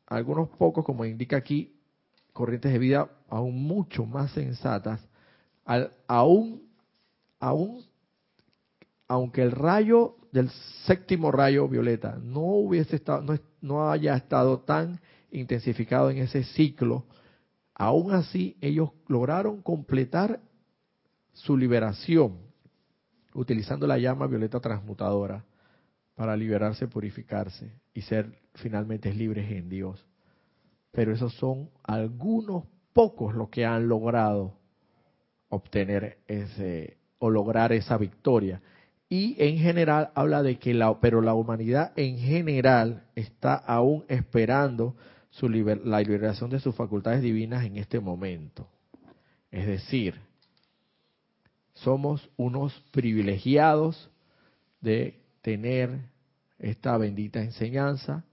[0.07, 1.75] Algunos pocos, como indica aquí,
[2.33, 5.01] corrientes de vida aún mucho más sensatas,
[6.07, 6.63] aún,
[7.39, 7.83] aún,
[9.07, 10.49] aunque el rayo del
[10.85, 14.99] séptimo rayo violeta no hubiese estado, no, no haya estado tan
[15.31, 17.05] intensificado en ese ciclo,
[17.73, 20.39] aún así ellos lograron completar
[21.33, 22.44] su liberación
[23.35, 25.45] utilizando la llama violeta transmutadora
[26.15, 30.05] para liberarse, purificarse y ser finalmente libres en Dios.
[30.91, 34.57] Pero esos son algunos pocos los que han logrado
[35.49, 38.61] obtener ese o lograr esa victoria.
[39.09, 44.95] Y en general habla de que la, pero la humanidad en general está aún esperando
[45.29, 48.69] su la liberación de sus facultades divinas en este momento.
[49.51, 50.15] Es decir,
[51.75, 54.09] somos unos privilegiados
[54.81, 55.99] de tener
[56.57, 58.23] esta bendita enseñanza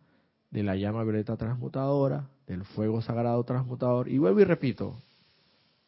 [0.51, 4.09] de la llama violeta transmutadora, del fuego sagrado transmutador.
[4.09, 4.97] Y vuelvo y repito,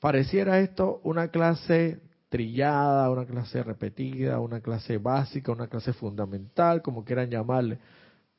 [0.01, 7.05] pareciera esto una clase trillada, una clase repetida, una clase básica, una clase fundamental, como
[7.05, 7.79] quieran llamarle,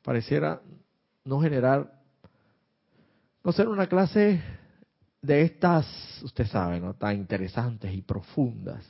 [0.04, 0.62] pareciera
[1.24, 2.02] no generar,
[3.44, 4.42] no ser una clase
[5.22, 6.94] de estas, usted sabe, ¿no?
[6.96, 8.86] Tan interesantes y profundas.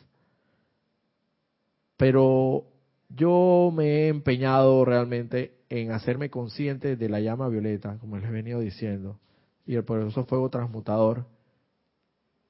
[1.98, 2.66] Pero
[3.10, 8.32] yo me he empeñado realmente en hacerme consciente de la llama violeta, como les he
[8.32, 9.20] venido diciendo,
[9.66, 11.26] y el poderoso fuego transmutador.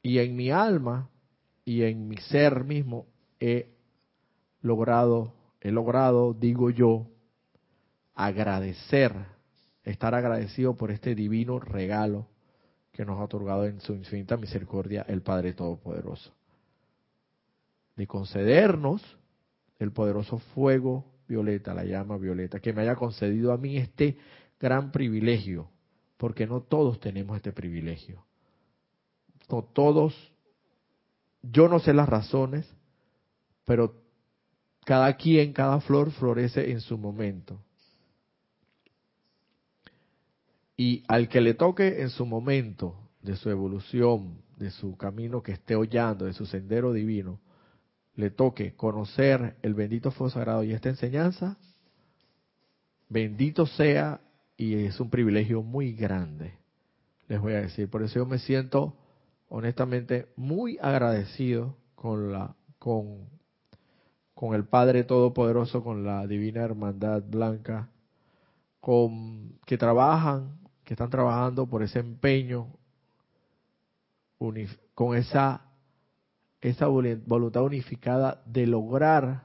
[0.02, 1.10] Y en mi alma
[1.64, 3.08] y en mi ser mismo
[3.40, 3.70] he
[4.62, 7.08] logrado, he logrado, digo yo,
[8.14, 9.14] agradecer,
[9.84, 12.28] estar agradecido por este divino regalo
[12.92, 16.34] que nos ha otorgado en su infinita misericordia el Padre Todopoderoso.
[17.96, 19.02] De concedernos
[19.80, 24.18] el poderoso fuego violeta, la llama violeta, que me haya concedido a mí este
[24.60, 25.70] gran privilegio,
[26.18, 28.24] porque no todos tenemos este privilegio.
[29.50, 30.16] No todos,
[31.42, 32.68] yo no sé las razones,
[33.66, 33.96] pero
[34.86, 37.60] cada quien, cada flor florece en su momento.
[40.78, 45.54] Y al que le toque en su momento de su evolución, de su camino que
[45.54, 47.40] esté hollando, de su sendero divino,
[48.16, 51.58] le toque conocer el bendito fuego sagrado y esta enseñanza,
[53.10, 54.22] bendito sea
[54.58, 56.54] y es un privilegio muy grande,
[57.28, 57.90] les voy a decir.
[57.90, 58.96] Por eso yo me siento
[59.50, 63.36] honestamente muy agradecido con la con
[64.36, 67.90] con el Padre Todopoderoso, con la Divina Hermandad Blanca,
[68.82, 72.68] con que trabajan, que están trabajando por ese empeño,
[74.38, 75.62] con esa
[76.70, 79.44] esa voluntad unificada de lograr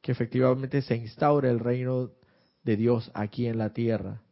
[0.00, 2.10] que efectivamente se instaure el reino
[2.62, 4.22] de Dios aquí en la tierra.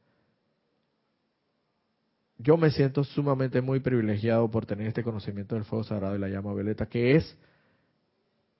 [2.38, 6.28] Yo me siento sumamente muy privilegiado por tener este conocimiento del fuego sagrado y la
[6.28, 7.36] llama violeta, que es,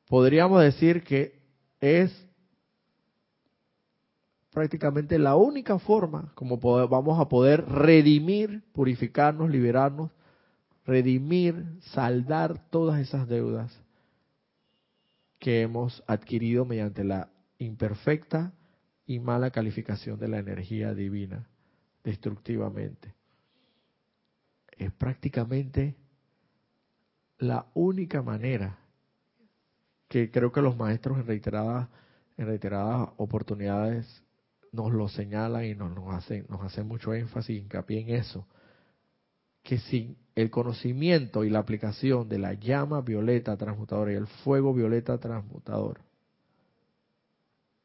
[0.08, 1.38] podríamos decir que
[1.80, 2.12] es
[4.52, 10.10] prácticamente la única forma como vamos a poder redimir, purificarnos, liberarnos
[10.86, 13.80] redimir, saldar todas esas deudas
[15.38, 18.52] que hemos adquirido mediante la imperfecta
[19.06, 21.46] y mala calificación de la energía divina
[22.02, 23.14] destructivamente.
[24.72, 25.96] Es prácticamente
[27.38, 28.78] la única manera
[30.08, 31.88] que creo que los maestros en reiteradas,
[32.36, 34.22] en reiteradas oportunidades
[34.72, 38.46] nos lo señalan y nos, nos, hacen, nos hacen mucho énfasis hincapié en eso,
[39.64, 44.74] que sin el conocimiento y la aplicación de la llama violeta transmutadora y el fuego
[44.74, 46.00] violeta transmutador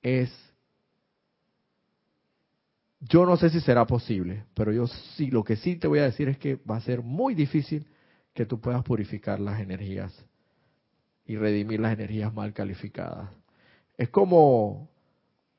[0.03, 0.29] es
[3.01, 6.03] yo no sé si será posible, pero yo sí lo que sí te voy a
[6.03, 7.87] decir es que va a ser muy difícil
[8.33, 10.13] que tú puedas purificar las energías
[11.25, 13.29] y redimir las energías mal calificadas.
[13.97, 14.89] Es como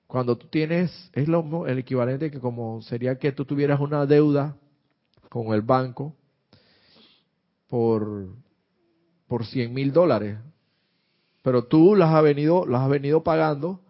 [0.07, 4.59] cuando tú tienes, es lo, el equivalente que como sería que tú tuvieras una deuda
[5.31, 6.15] con el banco
[7.69, 8.35] por,
[9.29, 10.39] por 100 mil dólares,
[11.43, 13.81] pero tú las has, venido, las has venido pagando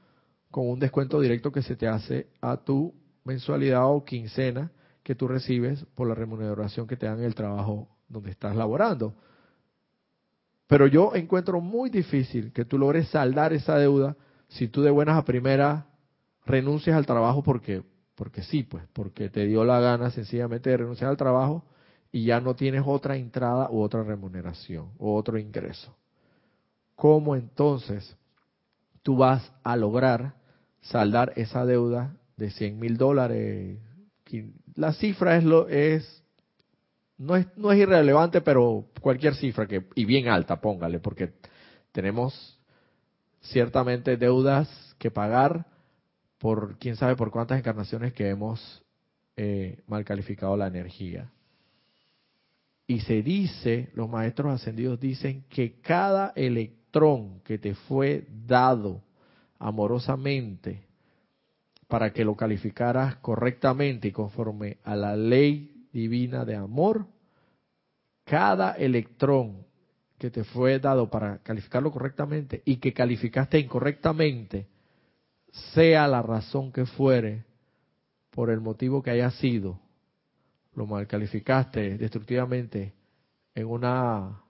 [0.50, 4.70] con un descuento directo que se te hace a tu mensualidad o quincena
[5.02, 9.14] que tú recibes por la remuneración que te dan en el trabajo donde estás laborando.
[10.66, 14.14] Pero yo encuentro muy difícil que tú logres saldar esa deuda
[14.48, 15.84] si tú de buenas a primeras
[16.44, 17.82] renuncias al trabajo porque
[18.20, 21.64] porque sí, pues, porque te dio la gana sencillamente de renunciar al trabajo
[22.12, 25.96] y ya no tienes otra entrada u otra remuneración u otro ingreso.
[26.96, 28.14] ¿Cómo entonces
[29.02, 30.34] tú vas a lograr
[30.82, 33.78] saldar esa deuda de 100 mil dólares?
[34.74, 36.22] La cifra es lo es
[37.16, 41.32] no es no es irrelevante, pero cualquier cifra que y bien alta, póngale, porque
[41.90, 42.60] tenemos
[43.40, 45.69] ciertamente deudas que pagar
[46.40, 48.82] por quién sabe por cuántas encarnaciones que hemos
[49.36, 51.30] eh, mal calificado la energía.
[52.86, 59.02] Y se dice, los maestros ascendidos dicen que cada electrón que te fue dado
[59.58, 60.82] amorosamente
[61.86, 67.06] para que lo calificaras correctamente y conforme a la ley divina de amor,
[68.24, 69.66] cada electrón
[70.16, 74.68] que te fue dado para calificarlo correctamente y que calificaste incorrectamente,
[75.52, 77.44] sea la razón que fuere,
[78.30, 79.80] por el motivo que haya sido,
[80.74, 82.94] lo mal calificaste destructivamente
[83.54, 84.42] en una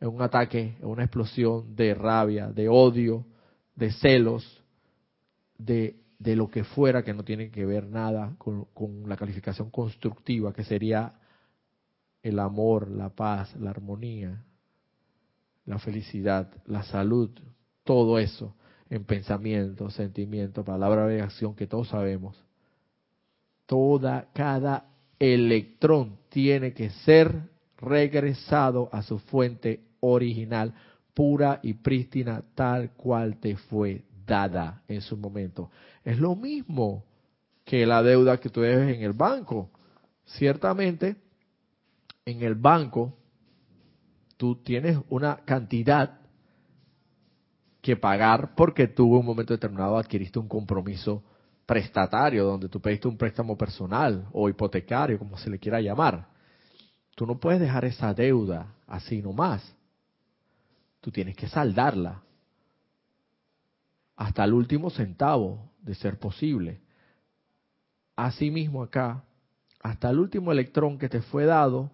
[0.00, 3.24] en un ataque, en una explosión de rabia, de odio,
[3.76, 4.64] de celos,
[5.56, 9.70] de, de lo que fuera que no tiene que ver nada con, con la calificación
[9.70, 11.14] constructiva, que sería
[12.20, 14.42] el amor, la paz, la armonía,
[15.66, 17.30] la felicidad, la salud,
[17.84, 18.56] todo eso
[18.92, 22.36] en pensamiento, sentimiento, palabra de acción que todos sabemos
[23.64, 24.84] Toda, cada
[25.18, 30.74] electrón tiene que ser regresado a su fuente original,
[31.14, 35.70] pura y prístina, tal cual te fue dada en su momento.
[36.04, 37.04] Es lo mismo
[37.64, 39.70] que la deuda que tú debes en el banco.
[40.26, 41.16] Ciertamente,
[42.26, 43.16] en el banco,
[44.36, 46.21] tú tienes una cantidad
[47.82, 51.22] que pagar porque en un momento determinado adquiriste un compromiso
[51.66, 56.28] prestatario, donde tú pediste un préstamo personal o hipotecario, como se le quiera llamar.
[57.16, 59.74] Tú no puedes dejar esa deuda así nomás.
[61.00, 62.22] Tú tienes que saldarla
[64.16, 66.80] hasta el último centavo de ser posible.
[68.14, 69.24] Asimismo acá,
[69.82, 71.90] hasta el último electrón que te fue dado,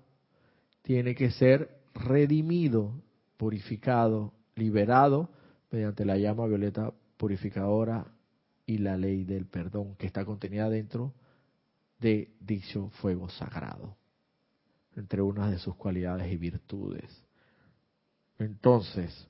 [0.82, 2.92] tiene que ser redimido,
[3.38, 5.30] purificado, liberado
[5.70, 8.06] mediante la llama violeta purificadora
[8.66, 11.14] y la ley del perdón que está contenida dentro
[11.98, 13.96] de dicho fuego sagrado,
[14.96, 17.24] entre unas de sus cualidades y virtudes.
[18.38, 19.28] Entonces,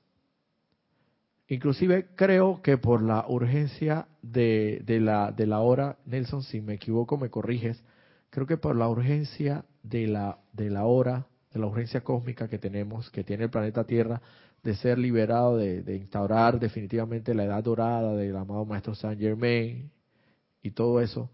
[1.46, 6.74] inclusive creo que por la urgencia de, de, la, de la hora, Nelson, si me
[6.74, 7.82] equivoco me corriges,
[8.30, 12.58] creo que por la urgencia de la, de la hora, de la urgencia cósmica que
[12.58, 14.20] tenemos, que tiene el planeta Tierra,
[14.62, 19.90] de ser liberado, de, instaurar definitivamente la edad dorada del amado Maestro Saint Germain
[20.62, 21.30] y todo eso,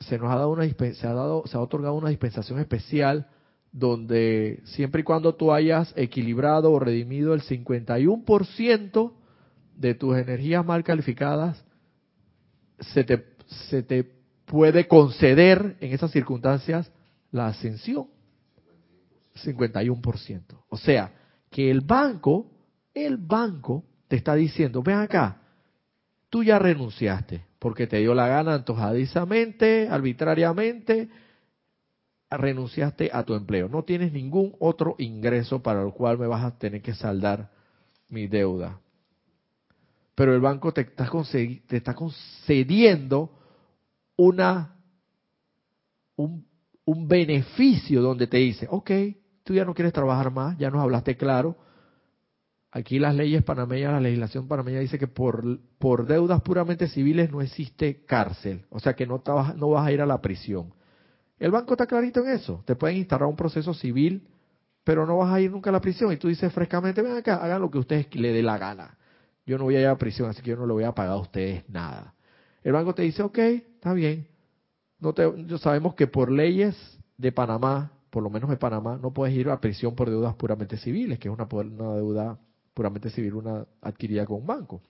[0.00, 3.28] se nos ha dado una se se ha otorgado una dispensación especial
[3.70, 9.12] donde siempre y cuando tú hayas equilibrado o redimido el 51%
[9.76, 11.64] de tus energías mal calificadas,
[12.78, 13.24] se te,
[13.68, 14.04] se te
[14.44, 16.90] puede conceder en esas circunstancias
[17.32, 18.06] la ascensión.
[19.44, 20.42] 51%.
[20.68, 21.12] O sea,
[21.54, 22.50] que el banco,
[22.92, 25.40] el banco te está diciendo, ven acá,
[26.28, 31.08] tú ya renunciaste, porque te dio la gana antojadizamente, arbitrariamente,
[32.28, 33.68] renunciaste a tu empleo.
[33.68, 37.52] No tienes ningún otro ingreso para el cual me vas a tener que saldar
[38.08, 38.80] mi deuda.
[40.16, 41.08] Pero el banco te está,
[41.68, 43.30] te está concediendo
[44.16, 44.74] una,
[46.16, 46.48] un,
[46.84, 48.90] un beneficio donde te dice, ok,
[49.44, 51.56] tú ya no quieres trabajar más, ya nos hablaste claro.
[52.72, 57.40] Aquí las leyes panameñas, la legislación panameña dice que por, por deudas puramente civiles no
[57.40, 59.22] existe cárcel, o sea que no,
[59.56, 60.74] no vas a ir a la prisión.
[61.38, 64.26] El banco está clarito en eso, te pueden instalar un proceso civil,
[64.82, 66.12] pero no vas a ir nunca a la prisión.
[66.12, 68.96] Y tú dices frescamente, ven acá, hagan lo que ustedes le dé la gana.
[69.46, 71.12] Yo no voy a ir a prisión, así que yo no le voy a pagar
[71.12, 72.14] a ustedes nada.
[72.62, 74.26] El banco te dice, ok, está bien.
[74.98, 76.76] No te, sabemos que por leyes
[77.18, 80.76] de Panamá por lo menos en Panamá, no puedes ir a prisión por deudas puramente
[80.76, 82.38] civiles, que es una, una deuda
[82.72, 84.80] puramente civil, una adquirida con un banco.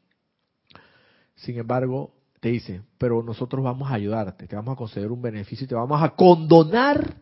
[1.35, 5.64] Sin embargo, te dice, pero nosotros vamos a ayudarte, te vamos a conceder un beneficio
[5.64, 7.14] y te vamos a condonar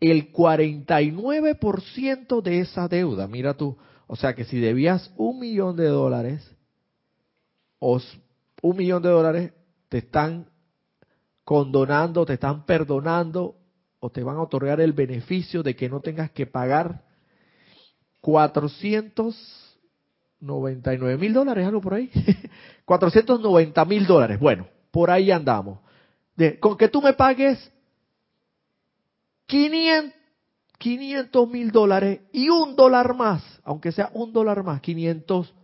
[0.00, 3.28] el 49% de esa deuda.
[3.28, 6.50] Mira tú, o sea que si debías un millón de dólares,
[7.78, 8.00] o
[8.62, 9.52] un millón de dólares,
[9.90, 10.46] te están
[11.44, 13.59] condonando, te están perdonando
[14.00, 17.02] o te van a otorgar el beneficio de que no tengas que pagar
[18.22, 22.10] 499 mil dólares, algo por ahí.
[22.86, 24.40] 490 mil dólares.
[24.40, 25.78] Bueno, por ahí andamos.
[26.58, 27.70] Con que tú me pagues
[29.46, 35.54] 500 mil dólares y un dólar más, aunque sea un dólar más, 500,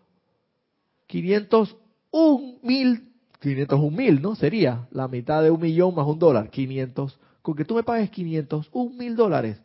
[1.07, 3.11] 501 mil,
[3.41, 4.35] 501 mil, ¿no?
[4.35, 8.11] Sería la mitad de un millón más un dólar, 500 con que tú me pagues
[8.11, 9.63] 500, un mil dólares,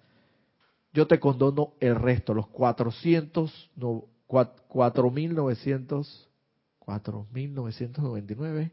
[0.93, 6.27] yo te condono el resto, los 400, no, 4.900,
[6.79, 8.71] 4.999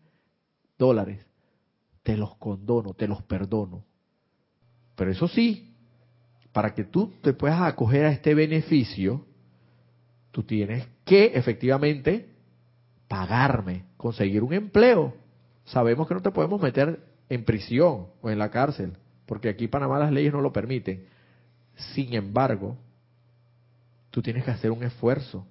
[0.76, 1.24] dólares.
[2.02, 3.82] Te los condono, te los perdono.
[4.94, 5.74] Pero eso sí,
[6.52, 9.24] para que tú te puedas acoger a este beneficio,
[10.32, 12.28] tú tienes que efectivamente
[13.08, 15.14] pagarme, conseguir un empleo.
[15.64, 18.92] Sabemos que no te podemos meter en prisión o en la cárcel,
[19.26, 21.06] porque aquí Panamá las leyes no lo permiten.
[21.94, 22.76] Sin embargo,
[24.10, 25.46] tú tienes que hacer un esfuerzo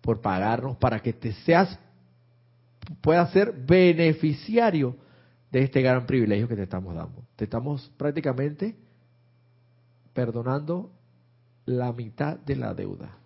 [0.00, 1.78] por pagarnos para que te seas
[3.00, 4.96] puedas ser beneficiario
[5.50, 7.24] de este gran privilegio que te estamos dando.
[7.36, 8.76] Te estamos prácticamente
[10.12, 10.92] perdonando
[11.66, 13.18] la mitad de la deuda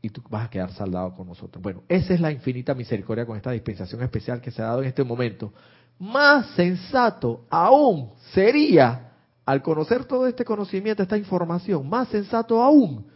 [0.00, 1.62] y tú vas a quedar saldado con nosotros.
[1.62, 4.88] Bueno, esa es la infinita misericordia con esta dispensación especial que se ha dado en
[4.88, 5.52] este momento
[5.98, 9.12] más sensato aún sería,
[9.44, 13.06] al conocer todo este conocimiento, esta información, más sensato aún,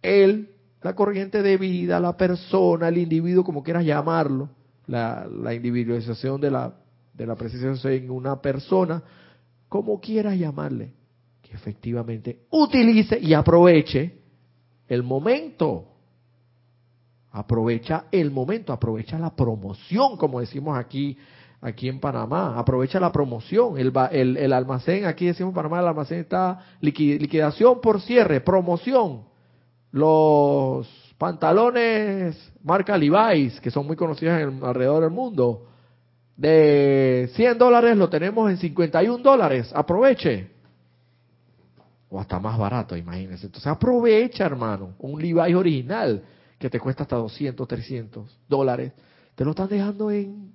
[0.00, 0.50] él,
[0.80, 4.48] la corriente de vida, la persona, el individuo, como quieras llamarlo,
[4.86, 6.74] la, individualización de la
[7.14, 9.02] de la presencia en una persona,
[9.68, 10.92] como quieras llamarle,
[11.42, 14.18] que efectivamente utilice y aproveche
[14.88, 15.88] el momento.
[17.30, 21.16] Aprovecha el momento, aprovecha la promoción, como decimos aquí,
[21.62, 22.58] aquí en Panamá.
[22.58, 23.78] Aprovecha la promoción.
[23.78, 29.22] El, el, el almacén, aquí decimos en Panamá, el almacén está liquidación por cierre, promoción.
[29.92, 35.68] Los pantalones marca Levi's, que son muy conocidos en alrededor del mundo,
[36.36, 39.70] de 100 dólares lo tenemos en 51 dólares.
[39.74, 40.50] Aproveche.
[42.08, 43.46] O hasta más barato, imagínense.
[43.46, 44.94] Entonces aprovecha, hermano.
[44.98, 46.22] Un Levi's original
[46.58, 48.92] que te cuesta hasta 200, 300 dólares.
[49.34, 50.51] Te lo están dejando en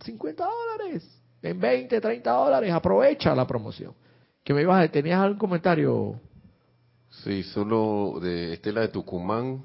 [0.00, 2.72] 50 dólares, en 20, 30 dólares.
[2.72, 3.94] Aprovecha la promoción.
[4.44, 6.20] Que me ibas a, ¿Tenías algún comentario?
[7.10, 9.64] Sí, solo de Estela de Tucumán,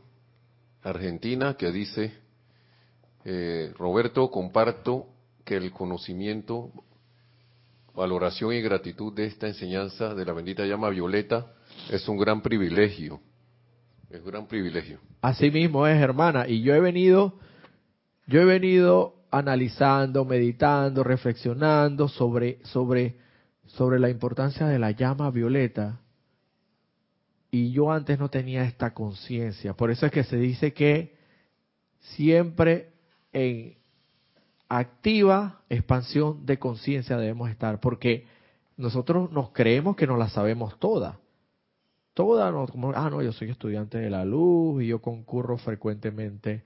[0.82, 2.14] Argentina, que dice,
[3.26, 5.08] eh, Roberto, comparto
[5.46, 6.72] que el conocimiento,
[7.94, 11.54] valoración y gratitud de esta enseñanza de la bendita llama violeta
[11.92, 13.20] es un gran privilegio.
[14.10, 15.00] Es un gran privilegio.
[15.22, 16.48] Así mismo es, hermana.
[16.48, 17.40] Y yo he venido,
[18.28, 23.16] yo he venido analizando, meditando, reflexionando sobre, sobre,
[23.66, 26.00] sobre la importancia de la llama violeta.
[27.50, 29.74] Y yo antes no tenía esta conciencia.
[29.74, 31.16] Por eso es que se dice que
[32.00, 32.94] siempre
[33.32, 33.76] en,
[34.70, 38.28] activa expansión de conciencia debemos estar, porque
[38.78, 41.20] nosotros nos creemos que no la sabemos toda.
[42.14, 46.64] Toda, no, ah, no, yo soy estudiante de la luz y yo concurro frecuentemente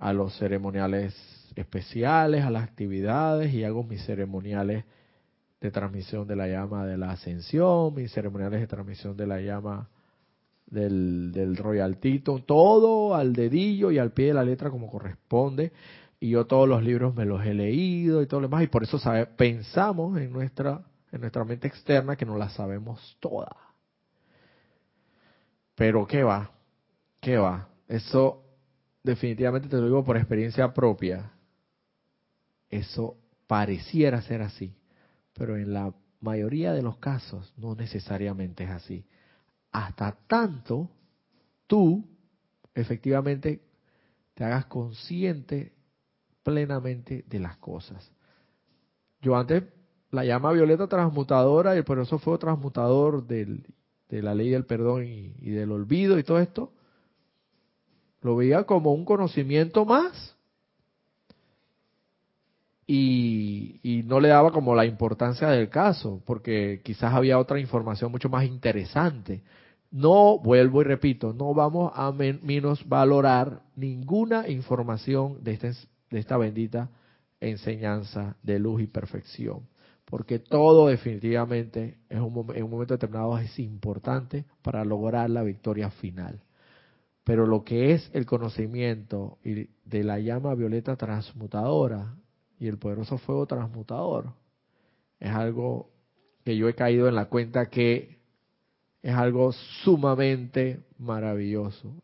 [0.00, 1.14] a los ceremoniales
[1.54, 4.84] especiales, a las actividades y hago mis ceremoniales
[5.60, 9.90] de transmisión de la llama de la ascensión, mis ceremoniales de transmisión de la llama
[10.66, 15.72] del, del royaltito, todo al dedillo y al pie de la letra como corresponde
[16.18, 18.82] y yo todos los libros me los he leído y todo lo demás y por
[18.82, 20.82] eso sabe, pensamos en nuestra
[21.12, 23.54] en nuestra mente externa que no la sabemos toda.
[25.74, 26.50] Pero qué va,
[27.20, 27.68] qué va.
[27.88, 28.44] Eso
[29.02, 31.32] definitivamente te lo digo por experiencia propia.
[32.68, 34.74] Eso pareciera ser así,
[35.34, 39.04] pero en la mayoría de los casos no necesariamente es así.
[39.72, 40.90] Hasta tanto
[41.66, 42.04] tú
[42.74, 43.60] efectivamente
[44.34, 45.72] te hagas consciente
[46.42, 48.10] plenamente de las cosas.
[49.20, 49.64] Yo antes
[50.10, 53.62] la llama violeta transmutadora y por eso fue transmutador de
[54.10, 56.72] la ley del perdón y, del olvido y todo esto,
[58.22, 60.36] lo veía como un conocimiento más
[62.86, 68.28] y, no le daba como la importancia del caso, porque quizás había otra información mucho
[68.28, 69.42] más interesante.
[69.92, 75.72] No, vuelvo y repito, no vamos a menos valorar ninguna información de este
[76.10, 76.90] de esta bendita
[77.40, 79.68] enseñanza de luz y perfección.
[80.04, 85.90] Porque todo definitivamente es un, en un momento determinado es importante para lograr la victoria
[85.90, 86.40] final.
[87.24, 92.16] Pero lo que es el conocimiento de la llama violeta transmutadora
[92.58, 94.32] y el poderoso fuego transmutador
[95.18, 95.90] es algo
[96.44, 98.18] que yo he caído en la cuenta que
[99.02, 101.94] es algo sumamente maravilloso.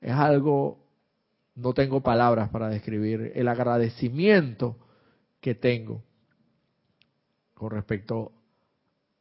[0.00, 0.80] Es algo
[1.54, 4.76] no tengo palabras para describir el agradecimiento
[5.40, 6.02] que tengo
[7.54, 8.32] con respecto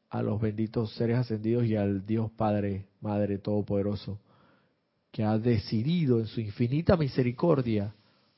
[0.10, 4.20] a los benditos seres ascendidos y al Dios Padre, Madre Todopoderoso,
[5.12, 7.94] que ha decidido en su infinita misericordia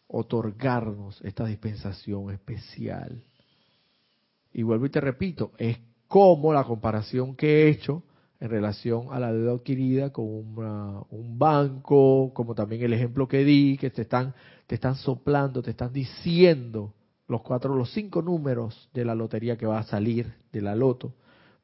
[0.08, 3.24] otorgarnos esta dispensación especial.
[4.54, 8.04] Y vuelvo y te repito, es como la comparación que he hecho
[8.42, 13.78] en relación a la deuda adquirida con un banco, como también el ejemplo que di,
[13.78, 14.34] que te están,
[14.68, 16.94] te están soplando, te están diciendo
[17.28, 21.14] los cuatro, los cinco números de la lotería que va a salir de la loto,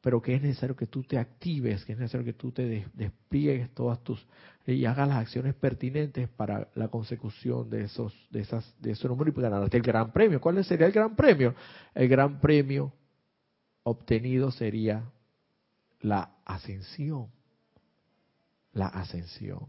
[0.07, 3.73] pero que es necesario que tú te actives, que es necesario que tú te despliegues
[3.73, 4.25] todas tus
[4.65, 9.33] y hagas las acciones pertinentes para la consecución de esos, de esas, de esos números
[9.37, 10.39] y ganarte el gran premio.
[10.39, 11.53] ¿Cuál sería el gran premio?
[11.93, 12.93] El gran premio
[13.83, 15.03] obtenido sería
[15.99, 17.27] la ascensión.
[18.71, 19.67] La ascensión.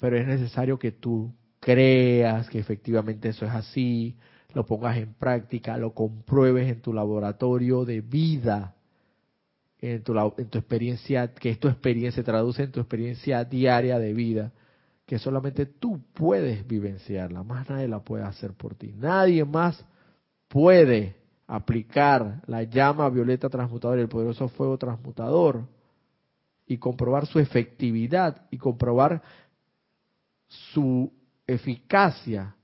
[0.00, 4.16] Pero es necesario que tú creas que efectivamente eso es así,
[4.54, 8.75] lo pongas en práctica, lo compruebes en tu laboratorio de vida,
[9.80, 13.98] en tu, en tu experiencia, que es tu experiencia, se traduce en tu experiencia diaria
[13.98, 14.52] de vida,
[15.04, 18.92] que solamente tú puedes vivenciarla, más nadie la puede hacer por ti.
[18.96, 19.84] Nadie más
[20.48, 21.16] puede
[21.46, 25.64] aplicar la llama violeta transmutadora y el poderoso fuego transmutador
[26.66, 29.22] y comprobar su efectividad y comprobar
[30.48, 31.12] su
[31.46, 32.56] eficacia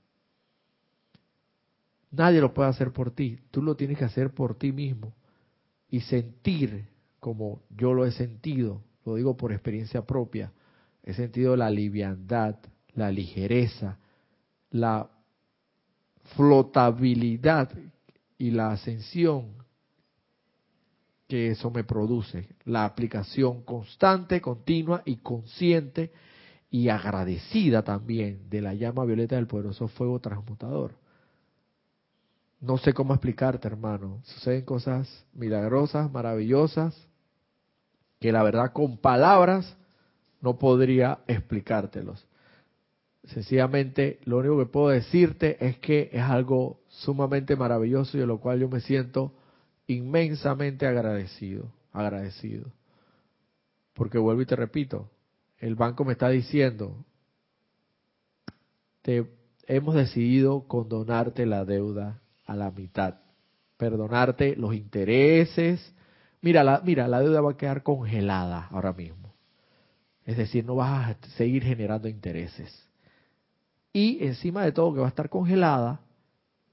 [2.13, 5.15] Nadie lo puede hacer por ti, tú lo tienes que hacer por ti mismo
[5.89, 6.87] y sentir
[7.23, 10.51] como yo lo he sentido, lo digo por experiencia propia,
[11.05, 12.57] he sentido la liviandad,
[12.95, 13.97] la ligereza,
[14.73, 15.09] la
[16.35, 17.71] flotabilidad
[18.39, 19.53] y la ascensión
[21.29, 26.11] que eso me produce, la aplicación constante, continua y consciente
[26.71, 30.97] y agradecida también de la llama violeta del poderoso fuego transmutador.
[32.61, 34.21] No sé cómo explicarte, hermano.
[34.25, 37.12] Suceden cosas milagrosas, maravillosas,
[38.23, 39.77] que la verdad con palabras
[40.41, 42.27] no podría explicártelos.
[43.25, 48.39] Sencillamente, lo único que puedo decirte es que es algo sumamente maravilloso y de lo
[48.39, 49.35] cual yo me siento
[49.87, 52.73] inmensamente agradecido, agradecido.
[53.93, 55.11] Porque vuelvo y te repito,
[55.59, 57.05] el banco me está diciendo,
[59.03, 59.27] te
[59.67, 63.17] hemos decidido condonarte la deuda a la mitad,
[63.77, 65.95] perdonarte los intereses.
[66.43, 69.33] Mira, la, mira, la deuda va a quedar congelada ahora mismo.
[70.25, 72.89] Es decir, no vas a seguir generando intereses.
[73.93, 76.01] Y encima de todo que va a estar congelada,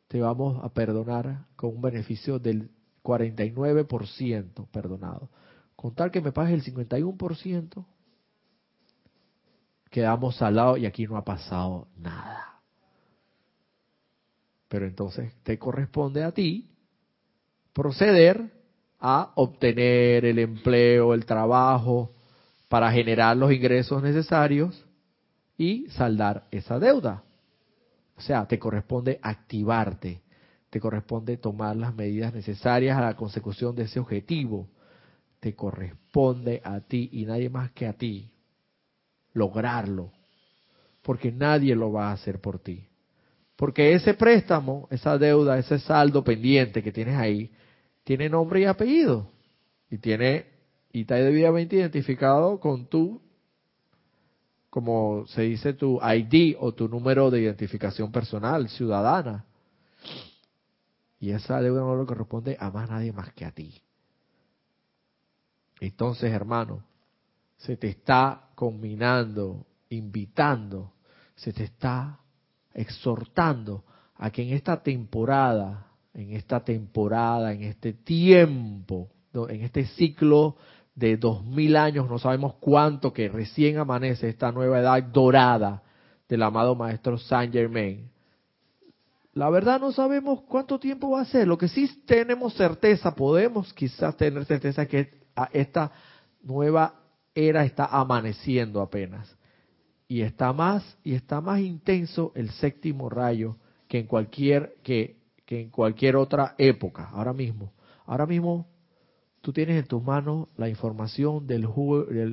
[0.08, 2.72] te vamos a perdonar con un beneficio del
[3.04, 5.30] 49% perdonado.
[5.76, 7.86] Con tal que me pagues el 51%,
[9.92, 12.60] quedamos al lado y aquí no ha pasado nada.
[14.68, 16.72] Pero entonces te corresponde a ti
[17.74, 18.59] proceder
[19.00, 22.12] a obtener el empleo, el trabajo,
[22.68, 24.86] para generar los ingresos necesarios
[25.58, 27.24] y saldar esa deuda.
[28.16, 30.22] O sea, te corresponde activarte,
[30.70, 34.68] te corresponde tomar las medidas necesarias a la consecución de ese objetivo.
[35.40, 38.30] Te corresponde a ti y nadie más que a ti
[39.34, 40.12] lograrlo,
[41.02, 42.86] porque nadie lo va a hacer por ti.
[43.56, 47.52] Porque ese préstamo, esa deuda, ese saldo pendiente que tienes ahí,
[48.10, 49.30] tiene nombre y apellido
[49.88, 50.48] y tiene
[50.92, 53.22] y está debidamente identificado con tu
[54.72, 59.46] como se dice tu ID o tu número de identificación personal ciudadana.
[61.20, 63.80] Y esa deuda no le corresponde a más nadie más que a ti.
[65.80, 66.84] Entonces, hermano,
[67.58, 70.94] se te está combinando, invitando,
[71.36, 72.20] se te está
[72.74, 73.84] exhortando
[74.16, 75.89] a que en esta temporada,
[76.20, 80.58] en esta temporada, en este tiempo, en este ciclo
[80.94, 85.82] de dos mil años, no sabemos cuánto que recién amanece esta nueva edad dorada
[86.28, 88.10] del amado maestro Saint Germain,
[89.34, 91.48] la verdad no sabemos cuánto tiempo va a ser.
[91.48, 95.14] Lo que sí tenemos certeza, podemos quizás tener certeza que
[95.54, 95.92] esta
[96.44, 96.96] nueva
[97.34, 99.34] era está amaneciendo apenas.
[100.10, 103.56] Y está más y está más intenso el séptimo rayo
[103.88, 105.19] que en cualquier que,
[105.50, 107.74] que en cualquier otra época, ahora mismo.
[108.06, 108.68] Ahora mismo
[109.42, 111.68] tú tienes en tus manos la información del,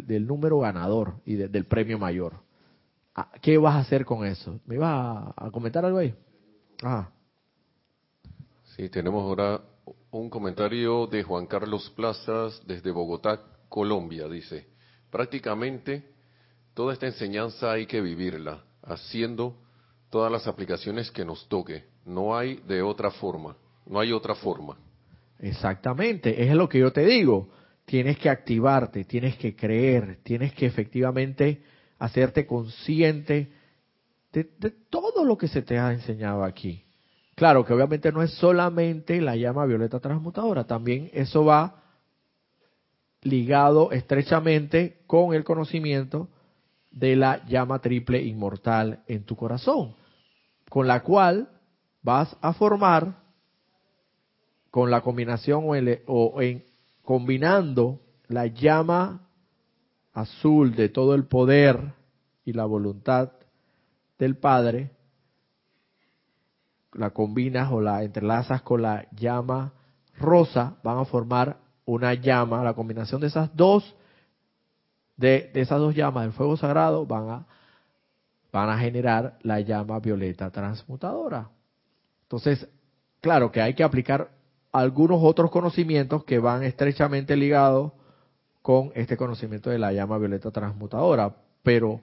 [0.06, 2.34] del, número ganador y del premio mayor.
[3.14, 4.60] Ah, ¿Qué vas a hacer con eso?
[4.66, 6.14] ¿Me ibas a comentar algo ahí?
[6.82, 7.08] Ah.
[8.76, 9.62] Sí, tenemos ahora
[10.10, 13.40] un comentario de Juan Carlos Plazas desde Bogotá,
[13.70, 14.28] Colombia.
[14.28, 14.66] Dice,
[15.10, 16.04] prácticamente
[16.74, 19.56] toda esta enseñanza hay que vivirla, haciendo
[20.10, 21.95] todas las aplicaciones que nos toque.
[22.06, 24.78] No hay de otra forma, no hay otra forma.
[25.40, 27.48] Exactamente, es lo que yo te digo.
[27.84, 31.62] Tienes que activarte, tienes que creer, tienes que efectivamente
[31.98, 33.52] hacerte consciente
[34.32, 34.44] de,
[34.90, 36.84] todo lo que se te ha enseñado aquí.
[37.34, 41.82] Claro que obviamente no es solamente la llama violeta transmutadora, también eso va
[43.22, 46.28] ligado estrechamente con el conocimiento
[46.90, 49.94] de la llama triple inmortal en tu corazón,
[50.68, 51.48] con la cual
[52.06, 53.16] vas a formar
[54.70, 55.64] con la combinación
[56.06, 56.64] o, en
[57.02, 57.98] combinando
[58.28, 59.26] la llama
[60.12, 61.94] azul de todo el poder
[62.44, 63.32] y la voluntad
[64.20, 64.92] del Padre,
[66.92, 69.72] la combinas o la entrelazas con la llama
[70.16, 73.96] rosa, van a formar una llama, la combinación de esas dos,
[75.16, 77.46] de, esas dos llamas del fuego sagrado van a,
[78.52, 81.55] van a generar la llama violeta transmutadora.
[82.26, 82.68] Entonces,
[83.20, 84.30] claro que hay que aplicar
[84.72, 87.92] algunos otros conocimientos que van estrechamente ligados
[88.62, 92.02] con este conocimiento de la llama violeta transmutadora, pero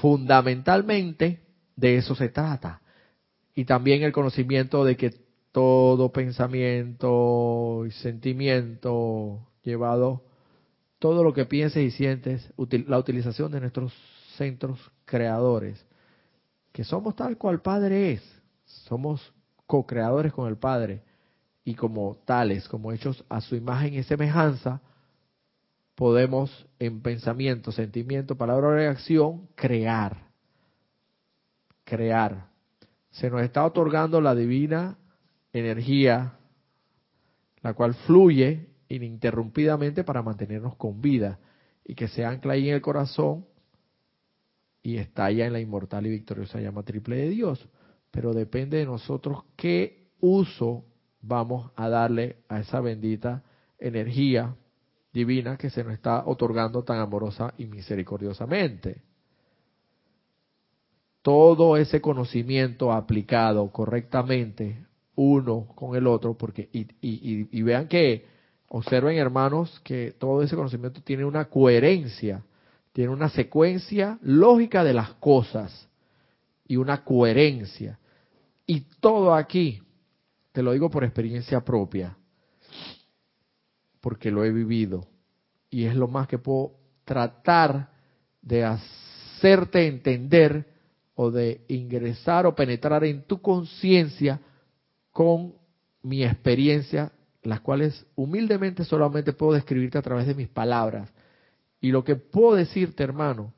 [0.00, 1.40] Fundamentalmente
[1.76, 2.80] de eso se trata.
[3.54, 5.14] Y también el conocimiento de que
[5.52, 10.22] todo pensamiento y sentimiento llevado,
[10.98, 12.52] todo lo que pienses y sientes,
[12.86, 13.92] la utilización de nuestros
[14.36, 15.84] centros creadores,
[16.72, 18.39] que somos tal cual Padre es,
[18.86, 19.32] somos
[19.66, 21.02] co-creadores con el Padre
[21.64, 24.80] y como tales, como hechos a su imagen y semejanza,
[25.94, 30.28] podemos en pensamiento, sentimiento, palabra o reacción crear.
[31.84, 32.48] Crear.
[33.10, 34.96] Se nos está otorgando la divina
[35.52, 36.34] energía,
[37.62, 41.38] la cual fluye ininterrumpidamente para mantenernos con vida
[41.84, 43.44] y que se ancla ahí en el corazón
[44.82, 47.68] y estalla en la inmortal y victoriosa llama triple de Dios.
[48.10, 50.84] Pero depende de nosotros qué uso
[51.22, 53.42] vamos a darle a esa bendita
[53.78, 54.54] energía
[55.12, 59.02] divina que se nos está otorgando tan amorosa y misericordiosamente.
[61.22, 64.86] Todo ese conocimiento aplicado correctamente
[65.16, 68.24] uno con el otro, porque y, y, y vean que
[68.68, 72.42] observen hermanos que todo ese conocimiento tiene una coherencia,
[72.92, 75.89] tiene una secuencia lógica de las cosas
[76.70, 77.98] y una coherencia.
[78.64, 79.82] Y todo aquí,
[80.52, 82.16] te lo digo por experiencia propia,
[84.00, 85.04] porque lo he vivido.
[85.68, 87.90] Y es lo más que puedo tratar
[88.40, 90.64] de hacerte entender
[91.16, 94.40] o de ingresar o penetrar en tu conciencia
[95.10, 95.52] con
[96.02, 97.10] mi experiencia,
[97.42, 101.10] las cuales humildemente solamente puedo describirte a través de mis palabras.
[101.80, 103.52] Y lo que puedo decirte, hermano,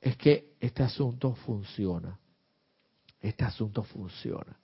[0.00, 2.18] es que este asunto funciona.
[3.26, 4.56] Este asunto funciona.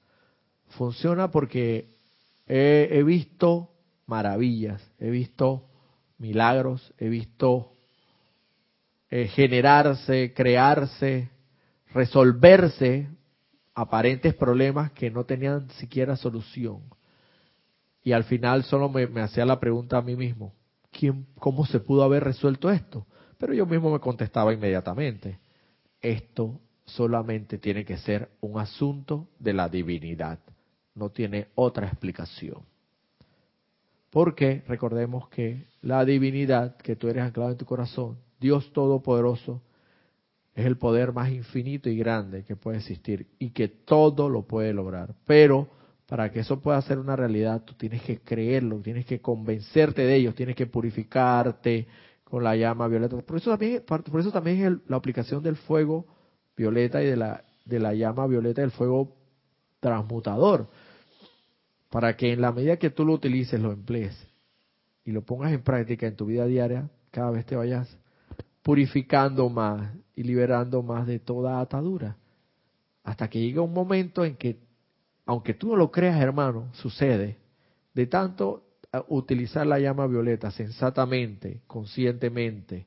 [0.79, 1.89] Funciona porque
[2.47, 3.71] he, visto
[4.07, 5.65] maravillas, he visto
[6.19, 7.73] milagros, he visto
[9.11, 11.29] eh, generarse, crearse,
[11.93, 13.09] resolverse
[13.75, 16.83] aparentes problemas que no tenían siquiera solución.
[18.05, 20.55] Y al final solo me, hacía la pregunta a mí mismo,
[20.93, 23.07] ¿quién, ¿cómo se pudo haber resuelto esto?
[23.39, 25.41] Pero yo mismo me contestaba inmediatamente,
[26.01, 26.61] esto
[26.95, 30.39] solamente tiene que ser un asunto de la divinidad,
[30.95, 32.63] no tiene otra explicación.
[34.11, 39.63] Porque recordemos que la divinidad que tú eres anclado en tu corazón, Dios Todopoderoso,
[40.55, 44.75] es el poder más infinito y grande que puede existir y que todo lo puede
[44.75, 45.15] lograr.
[45.27, 45.69] Pero
[46.07, 50.17] para que eso pueda ser una realidad, tú tienes que creerlo, tienes que convencerte de
[50.17, 51.87] ello, tienes que purificarte
[52.25, 53.17] con la llama violeta.
[53.17, 56.05] Por eso también, por eso también es la aplicación del fuego
[56.57, 59.17] violeta y de la, de la llama violeta del fuego
[59.81, 60.69] transmutador
[61.93, 64.17] para que en la medida que tú lo utilices, lo emplees
[65.05, 67.99] y lo pongas en práctica en tu vida diaria, cada vez te vayas
[68.63, 72.17] purificando más y liberando más de toda atadura.
[73.05, 74.57] Hasta que llegue un momento en que,
[75.27, 77.37] aunque tú no lo creas, hermano, sucede.
[77.93, 78.65] De tanto
[79.09, 82.87] utilizar la llama violeta sensatamente, conscientemente,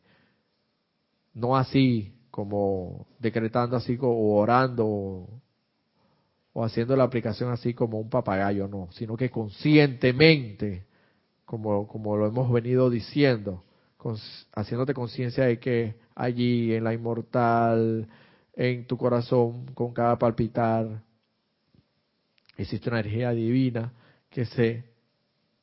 [1.36, 5.26] no así como decretando así o orando
[6.52, 10.84] o haciendo la aplicación así como un papagayo, no, sino que conscientemente,
[11.46, 13.64] como, como lo hemos venido diciendo,
[14.54, 18.10] haciéndote conciencia de que allí en la inmortal,
[18.54, 21.04] en tu corazón, con cada palpitar,
[22.58, 23.94] existe una energía divina
[24.30, 24.84] que se,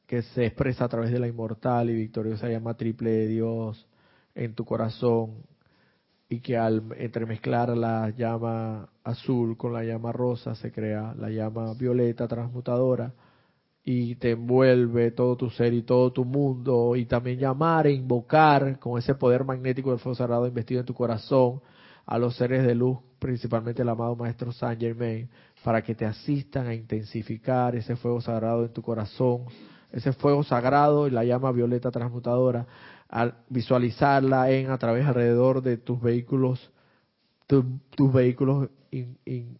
[0.07, 3.87] que se expresa a través de la inmortal y victoriosa llama triple de Dios
[4.35, 5.52] en tu corazón,
[6.33, 11.74] y que al entremezclar la llama azul con la llama rosa se crea la llama
[11.74, 13.12] violeta transmutadora
[13.85, 18.78] y te envuelve todo tu ser y todo tu mundo y también llamar e invocar
[18.78, 21.61] con ese poder magnético del fuego sagrado investido en tu corazón
[22.07, 25.28] a los seres de luz, principalmente el amado Maestro Saint Germain,
[25.62, 29.45] para que te asistan a intensificar ese fuego sagrado en tu corazón,
[29.93, 32.66] ese fuego sagrado y la llama violeta transmutadora
[33.13, 36.73] al visualizarla en a través alrededor de tus vehículos,
[37.47, 38.71] tus vehículos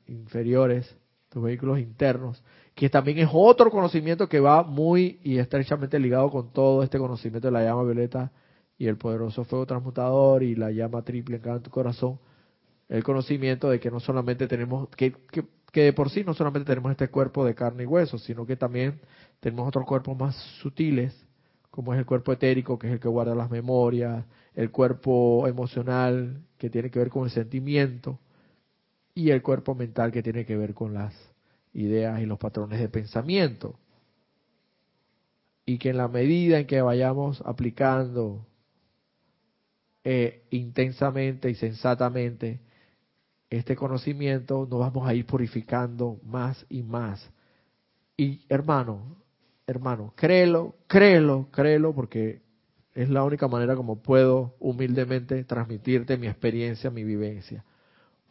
[0.07, 0.97] inferiores,
[1.29, 2.43] tus vehículos internos,
[2.75, 7.49] que también es otro conocimiento que va muy y estrechamente ligado con todo este conocimiento
[7.49, 8.33] de la llama violeta
[8.79, 12.19] y el poderoso fuego transmutador y la llama triple en cada tu corazón,
[12.89, 16.67] el conocimiento de que no solamente tenemos, que, que, que de por sí no solamente
[16.67, 18.99] tenemos este cuerpo de carne y hueso, sino que también
[19.41, 21.15] tenemos otros cuerpos más sutiles
[21.73, 26.43] como es el cuerpo etérico, que es el que guarda las memorias, el cuerpo emocional,
[26.59, 28.21] que tiene que ver con el sentimiento,
[29.15, 31.15] y el cuerpo mental, que tiene que ver con las
[31.73, 33.79] ideas y los patrones de pensamiento.
[35.65, 38.47] Y que en la medida en que vayamos aplicando
[40.05, 42.61] eh, intensamente y sensatamente
[43.49, 47.31] este conocimiento, nos vamos a ir purificando más y más.
[48.15, 49.22] Y hermano,
[49.67, 52.43] hermano, créelo, créelo, créelo, porque
[52.95, 57.65] es la única manera como puedo humildemente transmitirte mi experiencia, mi vivencia.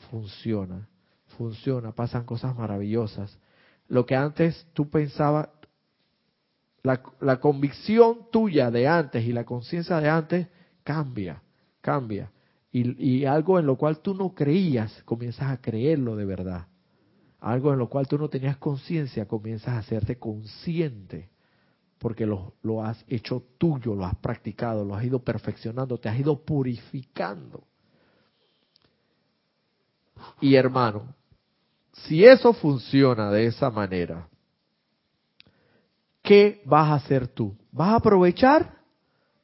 [0.10, 0.88] Funciona,
[1.38, 3.38] funciona, pasan cosas maravillosas.
[3.88, 5.50] lo que antes tú pensabas,
[6.84, 10.48] la, la convicción tuya de antes y la conciencia de antes
[10.84, 11.42] cambia,
[11.82, 12.32] cambia.
[12.72, 16.68] Y, y, algo en lo cual tú no creías, comienzas a creerlo de verdad.
[17.42, 21.30] Algo en lo cual tú no tenías conciencia, comienzas a hacerte consciente,
[21.98, 26.20] porque lo, lo has hecho tuyo, lo has practicado, lo has ido perfeccionando, te has
[26.20, 27.64] ido purificando.
[30.40, 31.16] Y hermano,
[31.94, 34.28] si eso funciona de esa manera,
[36.22, 37.56] ¿qué vas a hacer tú?
[37.72, 38.82] ¿Vas a aprovechar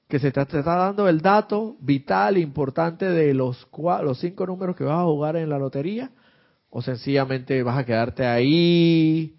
[0.07, 3.67] que se te, está dando el dato vital, importante de los,
[4.03, 6.11] los cinco números que vas a jugar en la lotería?
[6.69, 9.35] ¿O sencillamente vas a quedarte ahí,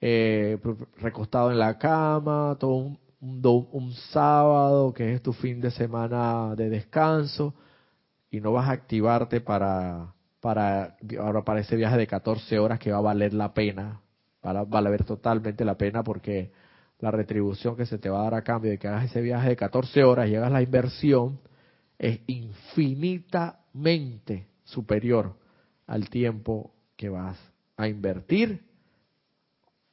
[0.00, 0.58] eh,
[0.98, 7.54] recostado en la cama, todo un, sábado que es tu fin de semana de descanso,
[8.30, 10.96] y no vas a activarte para para
[11.44, 14.00] para ese viaje de 14 horas que va a valer la pena,
[14.44, 16.52] va a valer totalmente la pena porque
[17.00, 19.48] la retribución que se te va a dar a cambio de que hagas ese viaje
[19.50, 21.40] de 14 horas y hagas la inversión
[21.98, 25.39] es infinitamente superior
[25.90, 27.38] al tiempo que vas
[27.76, 28.64] a invertir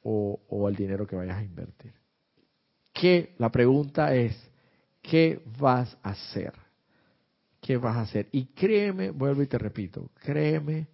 [0.02, 1.92] o, el dinero que vayas a invertir.
[2.92, 3.34] ¿Qué?
[3.38, 4.34] La pregunta es,
[5.02, 6.52] ¿qué vas a hacer?
[7.60, 8.28] ¿qué vas a hacer?
[8.32, 10.88] Y créeme, vuelvo y te repito, créeme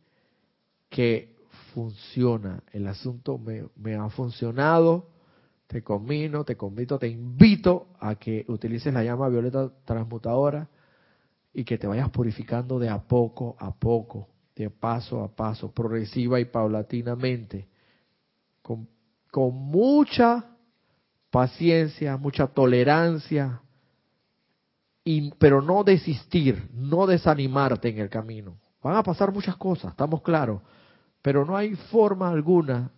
[0.89, 1.37] que
[1.73, 2.65] funciona.
[2.73, 5.11] El asunto me, ha funcionado.
[5.69, 10.69] Te conmino, te convito, te invito a que utilices la llama violeta transmutadora
[11.53, 16.39] y que te vayas purificando de a poco a poco, de paso a paso, progresiva
[16.39, 17.67] y paulatinamente,
[18.63, 18.89] con,
[19.31, 20.45] con mucha
[21.31, 23.61] paciencia, mucha tolerancia,
[25.39, 28.57] pero no desistir, no desanimarte en el camino.
[28.83, 30.63] Van a pasar muchas cosas, estamos claros,
[31.21, 32.91] pero no hay forma alguna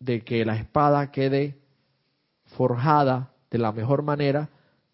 [0.00, 1.58] de que la espada quede
[2.56, 4.48] forjada de la mejor manera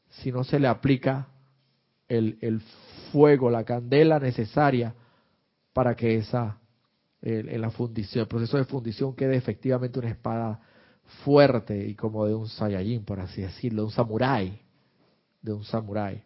[0.09, 1.29] si no se le aplica
[2.09, 2.61] el, el
[3.11, 4.95] fuego, la candela necesaria
[5.73, 6.59] para que esa,
[7.21, 10.61] la fundición, el proceso de fundición quede efectivamente una espada
[11.25, 14.61] fuerte y como de un Saiyajin, por así decirlo, de un samurái,
[15.43, 16.25] de un samurái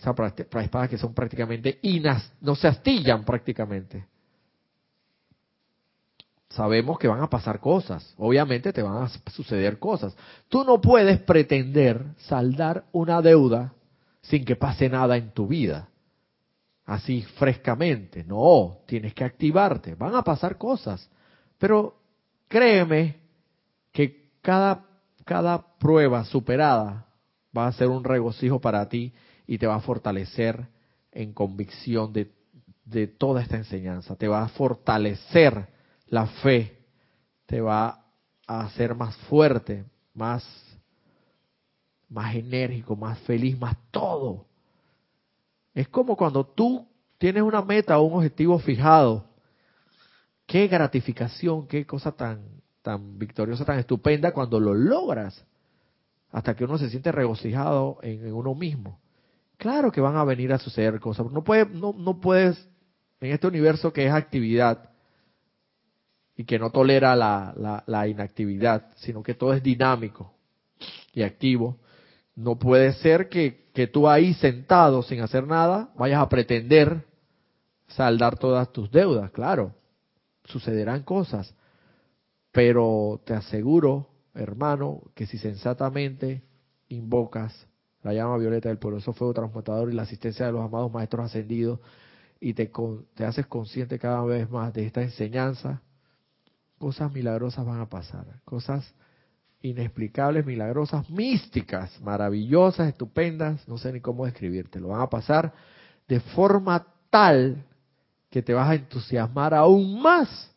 [0.00, 4.06] esas espadas que son prácticamente inas, no se astillan prácticamente.
[6.48, 10.16] Sabemos que van a pasar cosas, obviamente te van a suceder cosas.
[10.48, 13.72] Tú no puedes pretender saldar una deuda
[14.22, 15.89] sin que pase nada en tu vida,
[16.90, 18.24] así frescamente.
[18.24, 21.08] No, tienes que activarte, van a pasar cosas.
[21.56, 21.94] Pero
[22.48, 23.20] créeme
[23.92, 24.84] que cada,
[25.24, 27.06] cada prueba superada
[27.56, 29.12] va a ser un regocijo para ti
[29.46, 30.66] y te va a fortalecer
[31.12, 32.32] en convicción de,
[32.84, 34.16] de toda esta enseñanza.
[34.16, 35.68] Te va a fortalecer
[36.06, 36.76] la fe,
[37.46, 38.04] te va
[38.48, 40.44] a hacer más fuerte, más,
[42.08, 44.49] más enérgico, más feliz, más todo.
[45.74, 46.86] Es como cuando tú
[47.18, 49.24] tienes una meta o un objetivo fijado.
[50.46, 52.40] Qué gratificación, qué cosa tan,
[52.82, 55.44] tan victoriosa, tan estupenda cuando lo logras.
[56.32, 59.00] Hasta que uno se siente regocijado en uno mismo.
[59.56, 61.30] Claro que van a venir a suceder cosas.
[61.30, 62.68] No, puede, no, no puedes,
[63.20, 64.90] en este universo que es actividad
[66.34, 70.32] y que no tolera la, la, inactividad, sino que todo es dinámico
[71.12, 71.76] y activo,
[72.34, 77.04] no puede ser que, que tú ahí sentado sin hacer nada vayas a pretender
[77.88, 79.30] saldar todas tus deudas.
[79.32, 79.74] Claro,
[80.44, 81.54] sucederán cosas,
[82.52, 86.42] pero te aseguro, hermano, que si sensatamente
[86.88, 87.66] invocas
[88.02, 91.80] la llama violeta del poderoso fuego transmutador y la asistencia de los amados maestros ascendidos
[92.40, 92.70] y te,
[93.14, 95.82] te haces consciente cada vez más de esta enseñanza,
[96.78, 98.94] cosas milagrosas van a pasar, cosas
[99.62, 105.52] inexplicables, milagrosas, místicas, maravillosas, estupendas, no sé ni cómo describirte, lo van a pasar
[106.08, 107.64] de forma tal
[108.30, 110.50] que te vas a entusiasmar aún más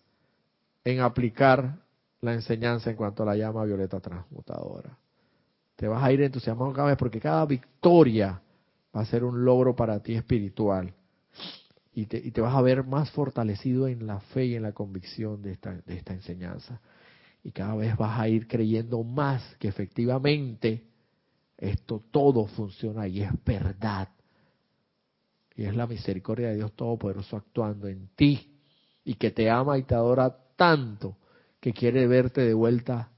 [0.84, 1.80] en aplicar
[2.22, 4.98] la enseñanza en cuanto a la llama violeta transmutadora.
[5.76, 8.42] Te vas a ir entusiasmado cada vez porque cada victoria
[8.96, 10.94] va a ser un logro para ti espiritual.
[11.96, 14.72] Y te, y te vas a ver más fortalecido en la fe y en la
[14.72, 16.80] convicción de esta, de esta enseñanza.
[17.44, 20.84] Y cada vez vas a ir creyendo más que efectivamente
[21.58, 24.10] esto todo funciona y es verdad.
[25.56, 28.58] Y es la misericordia de Dios Todopoderoso actuando en ti
[29.04, 31.18] y que te ama y te adora tanto
[31.60, 33.12] que quiere verte de vuelta,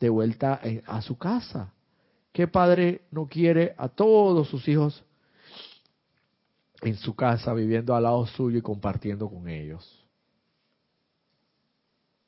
[0.00, 1.72] de vuelta a su casa.
[2.32, 5.04] ¿Qué padre no quiere a todos sus hijos
[6.80, 10.04] en su casa, viviendo al lado suyo y compartiendo con ellos?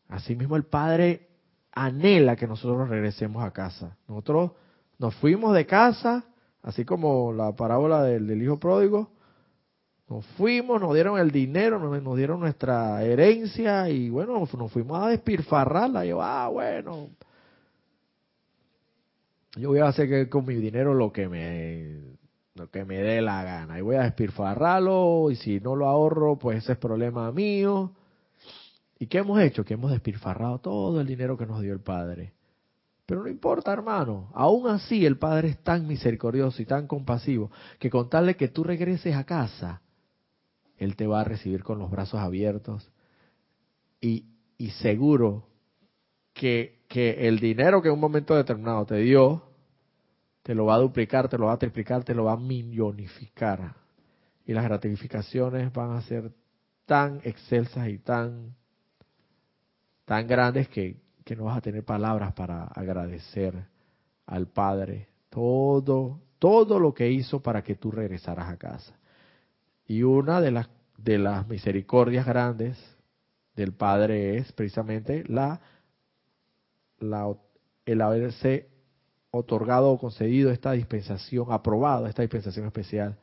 [0.09, 1.34] Asimismo, el Padre
[1.75, 3.97] anhela que nosotros regresemos a casa.
[4.09, 4.53] Nosotros
[4.99, 6.25] nos fuimos de casa,
[6.63, 9.11] así como la parábola del, hijo pródigo,
[10.09, 15.09] nos fuimos, nos dieron el dinero, nos, dieron nuestra herencia y bueno, nos fuimos a
[15.09, 16.05] despilfarrarla.
[16.05, 17.11] yo, ah, bueno,
[19.57, 22.15] yo voy a hacer con mi dinero lo que me
[22.55, 26.39] lo que me dé la gana y voy a despilfarrarlo y si no lo ahorro
[26.39, 27.93] pues ese es problema mío
[28.99, 32.33] y qué hemos hecho que hemos despilfarrado todo el dinero que nos dio el padre.
[33.07, 34.31] Pero no importa hermano.
[34.35, 38.49] Aún así el padre es tan misericordioso y tan compasivo que con tal de que
[38.49, 39.83] tú regreses a casa
[40.79, 42.91] él te va a recibir con los brazos abiertos
[44.01, 44.27] y,
[44.81, 45.47] seguro
[46.33, 49.43] que que el dinero que en un momento determinado te dio,
[50.45, 53.75] te lo va a duplicar, te lo va a triplicar, te lo va a millonificar.
[54.47, 56.31] Y las gratificaciones van a ser
[56.87, 58.55] tan excelsas y tan,
[60.05, 63.67] tan grandes que, que no vas a tener palabras para agradecer
[64.27, 68.95] al Padre todo, todo lo que hizo para que tú regresaras a casa.
[69.87, 72.79] Y una de las, de las misericordias grandes
[73.57, 75.61] del Padre es precisamente la
[77.85, 78.69] el haberse
[79.31, 83.19] otorgado o concedido esta dispensación, aprobado esta dispensación especial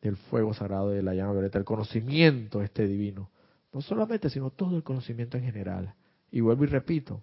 [0.00, 3.30] del fuego sagrado de la llama violeta, el conocimiento este divino.
[3.78, 5.94] No solamente, sino todo el conocimiento en general.
[6.32, 7.22] Y vuelvo y repito,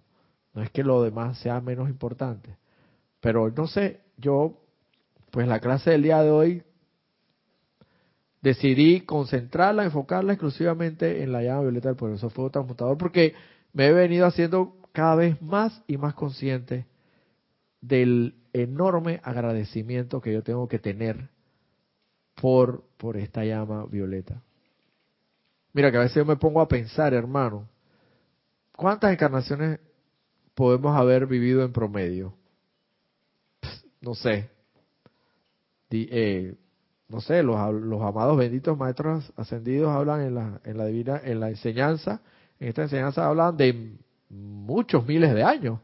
[0.54, 2.56] no es que lo demás sea menos importante.
[3.20, 4.58] Pero no sé, yo,
[5.30, 6.62] pues la clase del día de hoy
[8.40, 13.34] decidí concentrarla, enfocarla exclusivamente en la llama violeta del poderoso fuego transmutador, porque
[13.74, 16.86] me he venido haciendo cada vez más y más consciente
[17.82, 21.28] del enorme agradecimiento que yo tengo que tener
[22.34, 24.40] por, por esta llama violeta.
[25.76, 27.68] Mira que a veces yo me pongo a pensar, hermano,
[28.74, 29.78] ¿cuántas encarnaciones
[30.54, 32.32] podemos haber vivido en promedio?
[34.00, 34.48] no sé.
[35.90, 36.54] Eh,
[37.08, 41.40] no sé, los, los amados benditos maestros ascendidos hablan en la, en la divina, en
[41.40, 42.22] la enseñanza,
[42.58, 43.98] en esta enseñanza hablan de
[44.30, 45.80] muchos miles de años.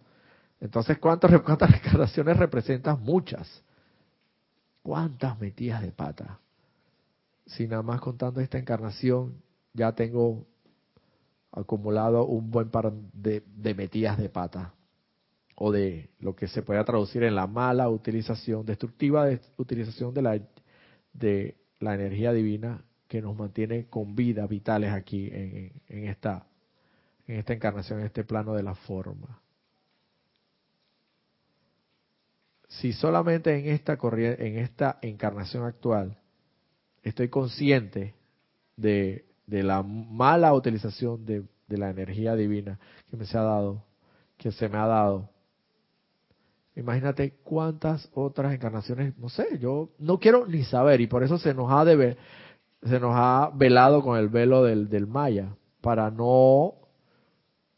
[0.59, 2.99] Entonces, ¿cuántas, cuántas reencarnaciones representan?
[3.03, 3.62] Muchas.
[4.82, 6.40] ¿Cuántas metidas de pata?
[7.45, 9.34] Si nada más contando esta encarnación,
[9.75, 10.47] ya tengo
[11.51, 13.43] acumulado un buen par de,
[13.75, 14.75] metidas de pata.
[15.55, 20.23] O de lo que se puede traducir en la mala utilización, destructiva de, utilización de
[20.23, 20.41] la,
[21.12, 26.47] de la energía divina que nos mantiene con vida, vitales aquí en, en esta
[27.27, 29.41] en esta encarnación, en este plano de la forma.
[32.68, 36.18] Si solamente en esta, en esta encarnación actual
[37.03, 38.14] estoy consciente
[38.77, 39.27] de,
[39.62, 42.78] la mala utilización de, de la energía divina
[43.11, 43.84] que me se ha dado,
[44.38, 45.32] que se me ha dado,
[46.74, 51.53] Imagínate cuántas otras encarnaciones, no sé, yo no quiero ni saber y por eso se
[51.53, 52.16] nos ha de
[52.82, 56.74] se nos ha velado con el velo del, del Maya para no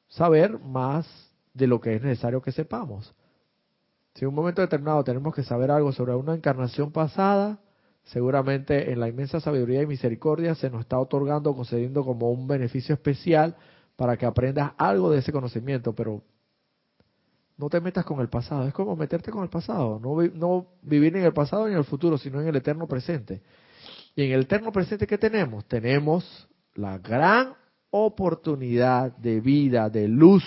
[0.09, 1.07] saber más
[1.53, 3.13] de lo que es necesario que sepamos.
[4.15, 7.59] Si en un momento determinado tenemos que saber algo sobre una encarnación pasada,
[8.05, 12.95] seguramente en la inmensa sabiduría y misericordia se nos está otorgando, concediendo como un beneficio
[12.95, 13.57] especial
[13.97, 16.23] para que aprendas algo de ese conocimiento, pero
[17.57, 21.17] no te metas con el pasado, es como meterte con el pasado, no, no vivir
[21.17, 23.43] en el pasado ni en el futuro, sino en el eterno presente.
[24.17, 27.55] Y en el eterno presente que tenemos, tenemos la gran
[27.91, 30.45] oportunidad de vida, de luz,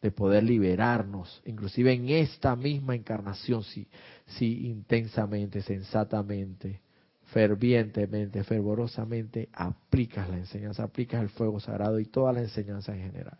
[0.00, 3.88] de poder liberarnos, inclusive en esta misma encarnación, si,
[4.26, 6.80] si intensamente, sensatamente,
[7.24, 13.38] fervientemente, fervorosamente aplicas la enseñanza, aplicas el fuego sagrado y toda la enseñanza en general.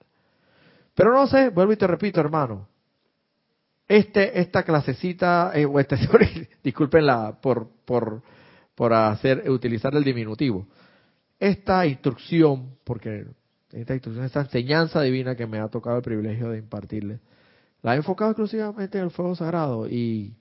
[0.94, 2.68] Pero no sé, vuelvo y te repito, hermano,
[3.86, 5.96] este, esta clasecita, eh, o este,
[6.62, 8.22] discúlpenla por, por,
[8.74, 10.66] por hacer, utilizar el diminutivo
[11.38, 13.26] esta instrucción, porque
[13.72, 17.20] esta instrucción, esta enseñanza divina que me ha tocado el privilegio de impartirle,
[17.82, 20.34] la he enfocado exclusivamente en el fuego sagrado y,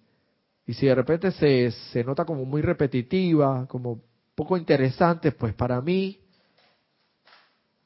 [0.66, 4.02] y si de repente se, se nota como muy repetitiva, como
[4.36, 6.20] poco interesante, pues para mí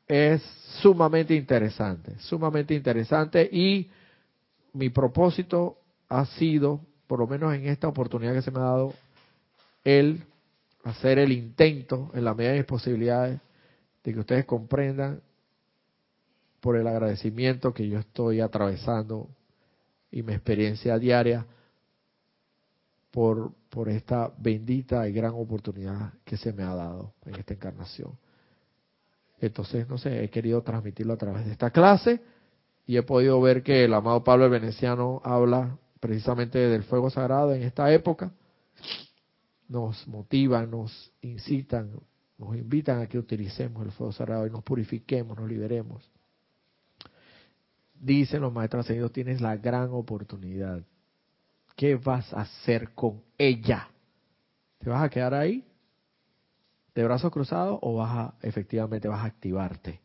[0.08, 0.42] es
[0.82, 3.90] sumamente interesante, sumamente interesante y
[4.74, 8.94] mi propósito ha sido, por lo menos en esta oportunidad que se me ha dado,
[9.84, 10.24] el
[10.84, 13.40] hacer el intento, en la medida de mis posibilidades,
[14.04, 15.22] de que ustedes comprendan
[16.62, 19.30] por el agradecimiento que yo estoy atravesando
[20.12, 21.46] y mi experiencia diaria
[23.18, 28.12] por, por esta bendita y gran oportunidad que se me ha dado en esta encarnación.
[29.42, 32.22] Entonces, no sé, he querido transmitirlo a través de esta clase
[32.86, 37.56] y he podido ver que el amado Pablo el Veneciano habla precisamente del fuego sagrado
[37.56, 38.32] en esta época,
[39.68, 41.90] nos motivan, nos incitan,
[42.38, 46.08] nos invitan a que utilicemos el fuego sagrado y nos purifiquemos, nos liberemos.
[47.96, 50.84] Dicen los maestros ascendidos, tienes la gran oportunidad.
[51.78, 53.88] ¿Qué vas a hacer con ella?
[54.80, 55.64] ¿Te vas a quedar ahí?
[56.96, 60.02] ¿De brazos cruzados o vas a, efectivamente vas a activarte?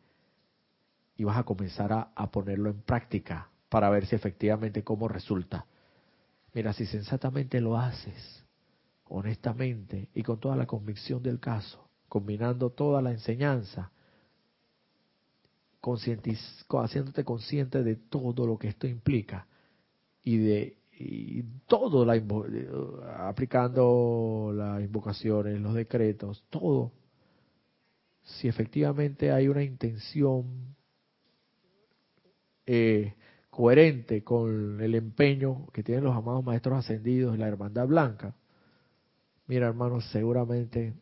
[1.17, 5.65] Y vas a comenzar a, a ponerlo en práctica para ver si efectivamente cómo resulta.
[6.53, 8.45] Mira, si sensatamente lo haces,
[9.05, 13.91] honestamente y con toda la convicción del caso, combinando toda la enseñanza,
[15.81, 19.47] haciéndote consciente de todo lo que esto implica
[20.23, 20.82] y de
[21.67, 22.21] todo, la,
[23.27, 26.91] aplicando las invocaciones, los decretos, todo.
[28.23, 30.75] Si efectivamente hay una intención
[32.65, 33.15] eh,
[33.49, 38.35] coherente con el empeño que tienen los amados maestros ascendidos la Hermandad Blanca,
[39.47, 40.93] mira hermanos, seguramente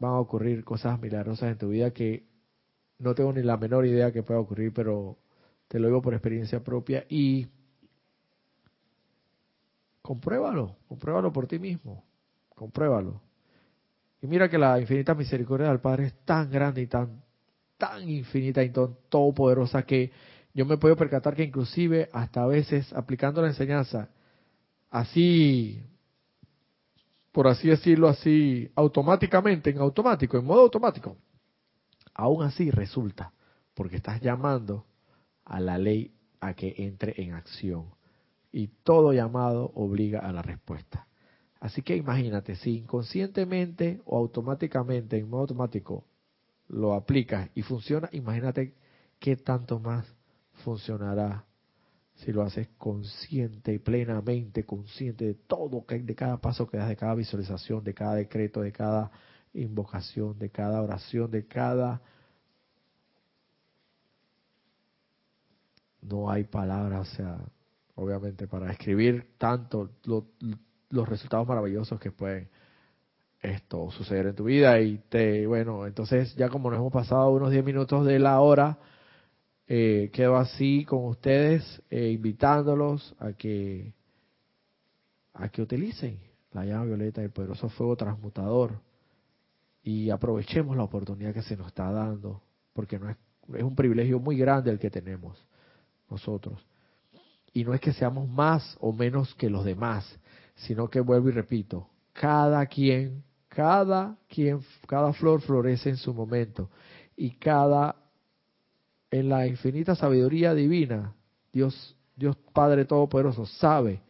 [0.00, 2.26] van a ocurrir cosas milagrosas en tu vida que
[2.98, 5.18] no tengo ni la menor idea que pueda ocurrir, pero
[5.72, 7.48] te lo digo por experiencia propia y
[10.02, 12.04] compruébalo, compruébalo por ti mismo,
[12.50, 13.22] compruébalo.
[14.20, 17.24] Y mira que la infinita misericordia del Padre es tan grande y tan,
[17.78, 20.12] tan infinita y tan todopoderosa que
[20.52, 24.10] yo me puedo percatar que inclusive hasta a veces aplicando la enseñanza
[24.90, 25.82] así
[27.32, 31.16] por así decirlo así, automáticamente, en automático, en modo automático.
[32.12, 33.32] Aún así resulta,
[33.72, 34.84] porque estás llamando
[35.52, 37.90] a la ley a que entre en acción.
[38.50, 41.06] Y todo llamado obliga a la respuesta.
[41.60, 46.04] Así que imagínate, si inconscientemente o automáticamente, en modo automático,
[46.68, 48.74] lo aplicas y funciona, imagínate
[49.18, 50.06] qué tanto más
[50.64, 51.44] funcionará
[52.14, 56.96] si lo haces consciente y plenamente, consciente de todo, de cada paso que das, de
[56.96, 59.10] cada visualización, de cada decreto, de cada
[59.52, 62.00] invocación, de cada oración, de cada...
[66.02, 67.38] No hay palabras, o sea,
[67.94, 69.90] obviamente para escribir tanto
[70.90, 72.48] los resultados maravillosos que pueden
[73.40, 74.80] esto suceder en tu vida.
[74.80, 78.78] Y te, bueno, entonces ya como nos hemos pasado unos 10 minutos de la hora,
[79.66, 83.94] eh, quedo así con ustedes, eh, invitándolos a que
[85.34, 86.18] a que utilicen
[86.52, 88.80] la llama violeta del poderoso fuego transmutador.
[89.82, 92.42] Y aprovechemos la oportunidad que se nos está dando,
[92.72, 93.16] porque no es,
[93.54, 95.42] es un privilegio muy grande el que tenemos
[96.12, 96.64] nosotros.
[97.52, 100.06] Y no es que seamos más o menos que los demás,
[100.54, 106.70] sino que vuelvo y repito, cada quien, cada quien, cada flor florece en su momento
[107.16, 107.96] y cada
[109.10, 111.14] en la infinita sabiduría divina,
[111.52, 114.00] Dios, Dios Padre Todopoderoso sabe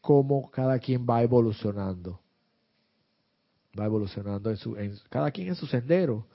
[0.00, 2.18] cómo cada quien va evolucionando.
[3.78, 6.26] Va evolucionando en su, en, cada quien en su sendero,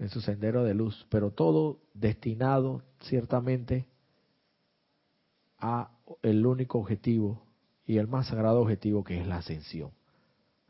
[0.00, 3.86] en su sendero de luz, pero todo destinado ciertamente
[5.58, 5.90] a
[6.22, 7.42] el único objetivo
[7.86, 9.90] y el más sagrado objetivo que es la ascensión.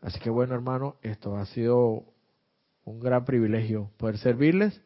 [0.03, 2.05] Así que bueno, hermano, esto ha sido
[2.85, 4.83] un gran privilegio poder servirles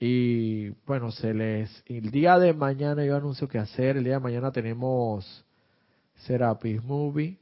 [0.00, 1.82] y bueno, se les.
[1.86, 3.96] El día de mañana yo anuncio que hacer.
[3.96, 5.44] El día de mañana tenemos
[6.14, 7.38] Serapis Movie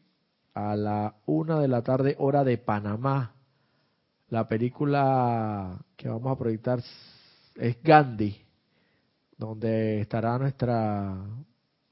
[0.54, 3.35] a la una de la tarde, hora de Panamá.
[4.28, 6.80] La película que vamos a proyectar
[7.54, 8.36] es Gandhi,
[9.38, 11.16] donde estará nuestra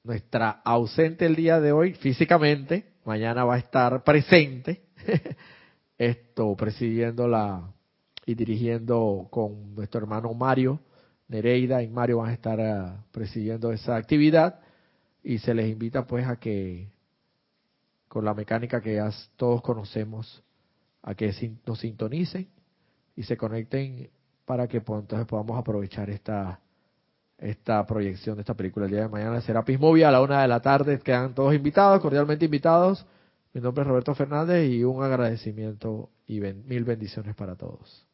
[0.02, 2.93] nuestra ausente el día de hoy físicamente.
[3.05, 4.82] Mañana va a estar presente.
[5.98, 7.73] Esto presidiendo la
[8.27, 10.81] y dirigiendo con nuestro hermano Mario
[11.28, 14.61] Nereida y Mario van a estar eh, presidiendo esa actividad
[15.23, 16.89] y se les invita pues a que
[18.09, 20.43] con la mecánica que ya todos conocemos
[21.05, 21.33] a que
[21.67, 22.49] nos sintonicen
[23.15, 24.11] y se conecten
[24.45, 26.61] para que entonces podamos aprovechar esta
[27.39, 29.41] esta proyección de esta película el día de mañana.
[29.41, 30.99] Será Pismovia a la una de la tarde.
[31.01, 33.05] Quedan todos invitados cordialmente invitados.
[33.53, 38.07] Mi nombre es Roberto Fernández y un agradecimiento y mil bendiciones para todos